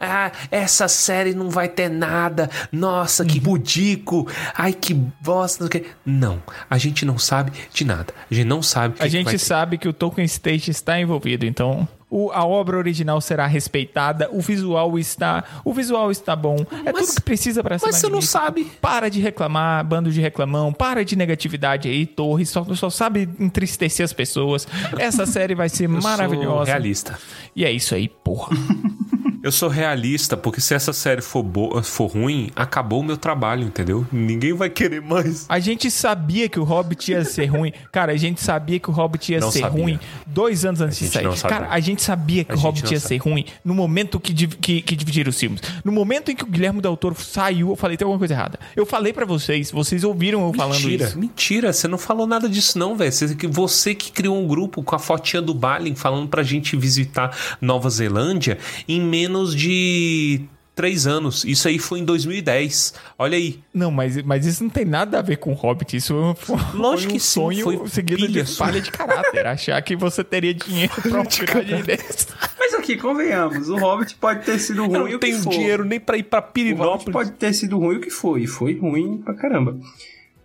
Ah, 0.00 0.30
essa 0.50 0.88
série 0.88 1.34
não 1.34 1.50
vai 1.50 1.68
ter 1.68 1.88
nada. 1.88 2.50
Nossa, 2.72 3.24
que 3.24 3.38
budico. 3.40 4.26
Ai, 4.56 4.72
que 4.72 4.94
bosta. 4.94 5.68
não 6.04 6.42
a 6.68 6.78
gente 6.78 7.04
não 7.04 7.18
sabe 7.18 7.52
de 7.72 7.84
nada. 7.84 8.12
A 8.30 8.34
gente 8.34 8.46
não 8.46 8.62
sabe 8.62 8.94
o 8.94 8.96
que 8.98 9.02
A 9.02 9.08
gente 9.08 9.24
vai 9.24 9.34
ter. 9.34 9.38
sabe 9.38 9.78
que 9.78 9.88
o 9.88 9.92
Tolkien 9.92 10.24
State 10.24 10.70
está 10.70 10.98
envolvido, 11.00 11.44
então 11.46 11.86
o- 12.10 12.30
a 12.32 12.44
obra 12.44 12.76
original 12.76 13.20
será 13.20 13.46
respeitada, 13.46 14.28
o 14.32 14.40
visual 14.40 14.98
está, 14.98 15.42
o 15.64 15.72
visual 15.72 16.10
está 16.10 16.34
bom, 16.36 16.56
é 16.84 16.92
Mas- 16.92 17.06
tudo 17.06 17.16
que 17.16 17.22
precisa 17.22 17.62
para 17.62 17.78
ser 17.78 17.86
mas 17.86 17.96
você 17.96 18.08
não 18.08 18.22
sabe. 18.22 18.64
Para 18.80 19.08
de 19.08 19.20
reclamar, 19.20 19.84
bando 19.84 20.10
de 20.12 20.20
reclamão, 20.20 20.72
para 20.72 21.04
de 21.04 21.16
negatividade 21.16 21.88
aí, 21.88 22.06
Torres, 22.06 22.48
só, 22.50 22.64
só 22.74 22.90
sabe 22.90 23.28
entristecer 23.38 24.04
as 24.04 24.12
pessoas. 24.12 24.66
Essa 24.98 25.26
série 25.26 25.54
vai 25.54 25.68
ser 25.68 25.84
Eu 25.84 26.00
maravilhosa. 26.02 26.64
realista. 26.70 27.18
E 27.54 27.64
é 27.64 27.70
isso 27.72 27.94
aí, 27.94 28.08
porra. 28.08 28.50
Eu 29.44 29.52
sou 29.52 29.68
realista, 29.68 30.38
porque 30.38 30.58
se 30.58 30.72
essa 30.74 30.90
série 30.94 31.20
for, 31.20 31.42
boa, 31.42 31.82
for 31.82 32.06
ruim, 32.06 32.50
acabou 32.56 33.00
o 33.00 33.04
meu 33.04 33.18
trabalho, 33.18 33.62
entendeu? 33.66 34.06
Ninguém 34.10 34.54
vai 34.54 34.70
querer 34.70 35.02
mais. 35.02 35.44
A 35.50 35.58
gente 35.58 35.90
sabia 35.90 36.48
que 36.48 36.58
o 36.58 36.64
Hobbit 36.64 37.12
ia 37.12 37.22
ser 37.26 37.44
ruim. 37.44 37.70
Cara, 37.92 38.12
a 38.12 38.16
gente 38.16 38.42
sabia 38.42 38.80
que 38.80 38.88
o 38.88 38.92
Hobbit 38.92 39.32
ia 39.32 39.40
Não 39.40 39.50
ser 39.50 39.60
sabia. 39.60 39.82
ruim 39.82 40.00
dois 40.26 40.64
anos 40.64 40.80
antes 40.80 40.98
de 40.98 41.08
sair. 41.08 41.28
Cara, 41.42 41.68
a 41.68 41.78
gente 41.78 42.02
sabia 42.02 42.42
que 42.42 42.52
A 42.52 42.54
o 42.54 42.58
Hobbit 42.58 42.84
ia 42.94 42.98
sabia. 42.98 43.20
ser 43.20 43.28
ruim 43.28 43.44
no 43.62 43.74
momento 43.74 44.18
que, 44.18 44.32
que, 44.46 44.80
que 44.80 44.96
dividiram 44.96 45.28
os 45.28 45.38
filmes. 45.38 45.60
No 45.84 45.92
momento 45.92 46.30
em 46.30 46.34
que 46.34 46.42
o 46.42 46.46
Guilherme 46.46 46.80
Del 46.80 46.96
Toro 46.96 47.14
saiu, 47.20 47.68
eu 47.68 47.76
falei, 47.76 47.98
tem 47.98 48.06
alguma 48.06 48.18
coisa 48.18 48.32
errada. 48.32 48.58
Eu 48.74 48.86
falei 48.86 49.12
pra 49.12 49.26
vocês, 49.26 49.70
vocês 49.70 50.04
ouviram 50.04 50.40
eu 50.46 50.54
falando 50.54 50.76
Mentira, 50.80 51.04
isso. 51.04 51.18
mentira, 51.18 51.70
você 51.70 51.86
não 51.86 51.98
falou 51.98 52.26
nada 52.26 52.48
disso 52.48 52.78
não, 52.78 52.96
velho. 52.96 53.12
Você, 53.12 53.34
que- 53.34 53.46
você 53.46 53.94
que 53.94 54.10
criou 54.10 54.38
um 54.42 54.46
grupo 54.48 54.82
com 54.82 54.96
a 54.96 54.98
fotinha 54.98 55.42
do 55.42 55.52
Balin 55.52 55.94
falando 55.94 56.28
pra 56.28 56.42
gente 56.42 56.76
visitar 56.78 57.36
Nova 57.60 57.90
Zelândia 57.90 58.56
em 58.88 59.02
menos 59.02 59.33
menos 59.34 59.54
de 59.54 60.42
três 60.74 61.06
anos. 61.06 61.44
Isso 61.44 61.66
aí 61.66 61.78
foi 61.78 61.98
em 62.00 62.04
2010. 62.04 62.94
Olha 63.18 63.36
aí. 63.36 63.60
Não, 63.72 63.90
mas, 63.90 64.20
mas 64.22 64.46
isso 64.46 64.62
não 64.62 64.70
tem 64.70 64.84
nada 64.84 65.18
a 65.18 65.22
ver 65.22 65.36
com 65.38 65.52
Hobbit. 65.52 65.96
Isso 65.96 66.34
foi, 66.38 66.56
Lógico 66.74 67.02
foi 67.02 67.06
um 67.06 67.12
que 67.14 67.20
sim, 67.20 67.32
sonho 67.32 67.64
foi 67.64 67.88
seguido 67.88 68.26
pilha 68.26 68.44
de 68.44 68.56
falha 68.56 68.80
de 68.80 68.90
caráter. 68.90 69.46
Achar 69.46 69.80
que 69.82 69.96
você 69.96 70.22
teria 70.22 70.54
dinheiro 70.54 70.92
pra 71.02 71.10
uma 71.20 71.24
piragem 71.24 71.82
dessa. 71.82 72.28
Mas 72.58 72.74
aqui, 72.74 72.96
convenhamos, 72.96 73.68
o 73.68 73.76
Hobbit 73.76 74.14
pode 74.16 74.44
ter 74.44 74.58
sido 74.58 74.86
ruim 74.86 74.94
Eu 74.94 75.04
o 75.04 75.10
não 75.12 75.18
tenho 75.18 75.40
dinheiro 75.48 75.84
nem 75.84 75.98
pra 76.00 76.16
ir 76.16 76.22
pra 76.24 76.38
O 76.38 76.42
Hobbit 76.42 76.52
Pirinópolis. 76.54 77.12
pode 77.12 77.32
ter 77.32 77.52
sido 77.52 77.78
ruim 77.78 77.96
o 77.96 78.00
que 78.00 78.10
foi, 78.10 78.42
e 78.42 78.46
foi 78.46 78.78
ruim 78.78 79.18
pra 79.18 79.34
caramba. 79.34 79.76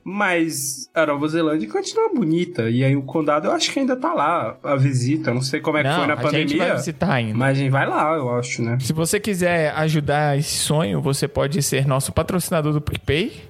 Mas 0.04 0.90
a 0.94 1.06
Nova 1.06 1.28
Zelândia 1.28 1.70
continua 1.70 2.10
bonita. 2.14 2.70
E 2.70 2.84
aí 2.84 2.96
o 2.96 3.02
condado 3.04 3.48
eu 3.48 3.52
acho 3.52 3.72
que 3.72 3.80
ainda 3.80 3.96
tá 3.96 4.14
lá, 4.14 4.58
a 4.64 4.76
visita. 4.76 5.34
Não 5.34 5.42
sei 5.42 5.60
como 5.60 5.78
é 5.78 5.84
que 5.84 5.90
Não, 5.90 5.98
foi 5.98 6.08
na 6.08 6.14
a 6.14 6.16
gente 6.18 6.26
vai 6.26 6.32
pandemia. 6.42 6.76
visitar 6.76 7.12
ainda. 7.14 7.38
Mas 7.38 7.50
a 7.58 7.62
gente 7.62 7.70
vai 7.70 7.88
lá, 7.88 8.16
eu 8.16 8.36
acho, 8.36 8.62
né? 8.64 8.78
Se 8.82 8.94
você 8.94 9.20
quiser 9.20 9.72
ajudar 9.76 10.38
esse 10.38 10.56
sonho, 10.58 11.02
você 11.02 11.28
pode 11.28 11.62
ser 11.62 11.86
nosso 11.88 12.12
patrocinador 12.12 12.74
do 12.74 12.82
PicPay. 12.82 13.42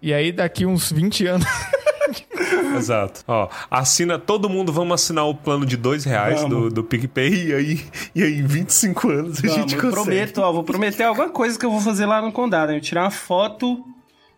E 0.00 0.14
aí, 0.14 0.32
daqui 0.32 0.64
uns 0.64 0.90
20 0.92 1.26
anos. 1.26 1.46
Exato. 2.76 3.22
Ó, 3.26 3.48
assina, 3.70 4.18
todo 4.18 4.48
mundo 4.48 4.72
vamos 4.72 4.94
assinar 5.02 5.26
o 5.26 5.34
plano 5.34 5.64
de 5.66 5.76
dois 5.76 6.04
reais 6.04 6.42
do, 6.42 6.48
Vamos. 6.48 6.72
do 6.72 6.84
PicPay 6.84 7.48
e 7.48 7.54
aí, 7.54 7.80
e 8.14 8.22
aí 8.22 8.38
em 8.38 8.46
25 8.46 9.08
anos 9.10 9.38
a 9.38 9.40
Vamos, 9.42 9.54
gente 9.56 9.74
eu 9.74 9.80
consegue. 9.80 9.94
prometo, 10.04 10.38
ó, 10.40 10.52
vou 10.52 10.62
prometer 10.62 11.02
alguma 11.04 11.28
coisa 11.30 11.58
que 11.58 11.64
eu 11.66 11.70
vou 11.70 11.80
fazer 11.80 12.06
lá 12.06 12.20
no 12.22 12.30
condado. 12.32 12.72
Eu 12.72 12.80
tirar 12.80 13.02
uma 13.04 13.10
foto 13.10 13.84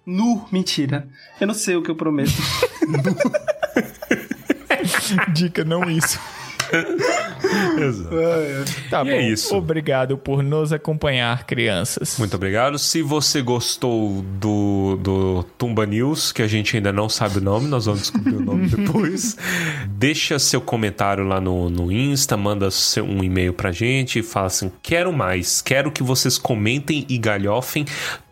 nu. 0.09 0.45
Mentira. 0.51 1.07
Eu 1.41 1.47
não 1.47 1.55
sei 1.55 1.77
o 1.77 1.83
que 1.83 1.91
eu 1.91 1.97
prometo. 1.97 2.33
Dica, 5.35 5.65
não 5.65 5.89
isso. 5.91 6.19
Exato. 7.81 8.11
Tá 8.91 9.01
E 9.01 9.05
bom. 9.05 9.11
é 9.11 9.31
isso. 9.31 9.57
Obrigado 9.57 10.19
por 10.19 10.43
nos 10.43 10.71
acompanhar, 10.71 11.47
crianças. 11.47 12.19
Muito 12.19 12.37
obrigado. 12.37 12.79
Se 12.79 13.01
você 13.01 13.41
gostou 13.41 14.21
do, 14.39 14.99
do 15.01 15.43
Tumba 15.57 15.87
News, 15.87 16.31
que 16.31 16.43
a 16.43 16.47
gente 16.47 16.77
ainda 16.77 16.93
não 16.93 17.09
sabe 17.09 17.39
o 17.39 17.41
nome, 17.41 17.69
nós 17.69 17.87
vamos 17.87 18.03
descobrir 18.03 18.37
o 18.37 18.45
nome 18.45 18.69
depois. 18.69 19.35
Deixa 19.89 20.39
seu 20.39 20.61
comentário 20.61 21.25
lá 21.27 21.41
no, 21.41 21.71
no 21.71 21.91
Insta, 21.91 22.37
manda 22.37 22.71
seu, 22.71 23.03
um 23.05 23.25
e-mail 23.25 23.55
pra 23.55 23.73
gente 23.73 24.19
e 24.19 24.23
fala 24.23 24.49
assim: 24.49 24.71
quero 24.83 25.11
mais, 25.11 25.63
quero 25.63 25.91
que 25.91 26.03
vocês 26.03 26.37
comentem 26.37 27.07
e 27.09 27.17
galhofem 27.17 27.87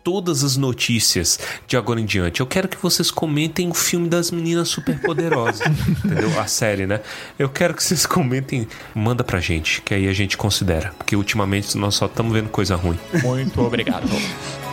todas 0.07 0.41
as 0.41 0.55
notícias 0.55 1.37
de 1.67 1.75
agora 1.75 1.99
em 1.99 2.05
diante. 2.05 2.39
Eu 2.39 2.47
quero 2.47 2.69
que 2.69 2.81
vocês 2.81 3.11
comentem 3.11 3.69
o 3.69 3.73
filme 3.73 4.07
das 4.07 4.31
meninas 4.31 4.69
superpoderosas, 4.69 5.67
entendeu? 6.05 6.39
A 6.39 6.47
série, 6.47 6.87
né? 6.87 7.01
Eu 7.37 7.49
quero 7.49 7.73
que 7.73 7.83
vocês 7.83 8.05
comentem, 8.05 8.65
manda 8.95 9.21
pra 9.21 9.41
gente, 9.41 9.81
que 9.81 9.93
aí 9.93 10.07
a 10.07 10.13
gente 10.13 10.37
considera, 10.37 10.93
porque 10.97 11.13
ultimamente 11.13 11.77
nós 11.77 11.95
só 11.95 12.05
estamos 12.05 12.31
vendo 12.31 12.47
coisa 12.47 12.77
ruim. 12.77 12.97
Muito 13.21 13.61
obrigado. 13.61 14.07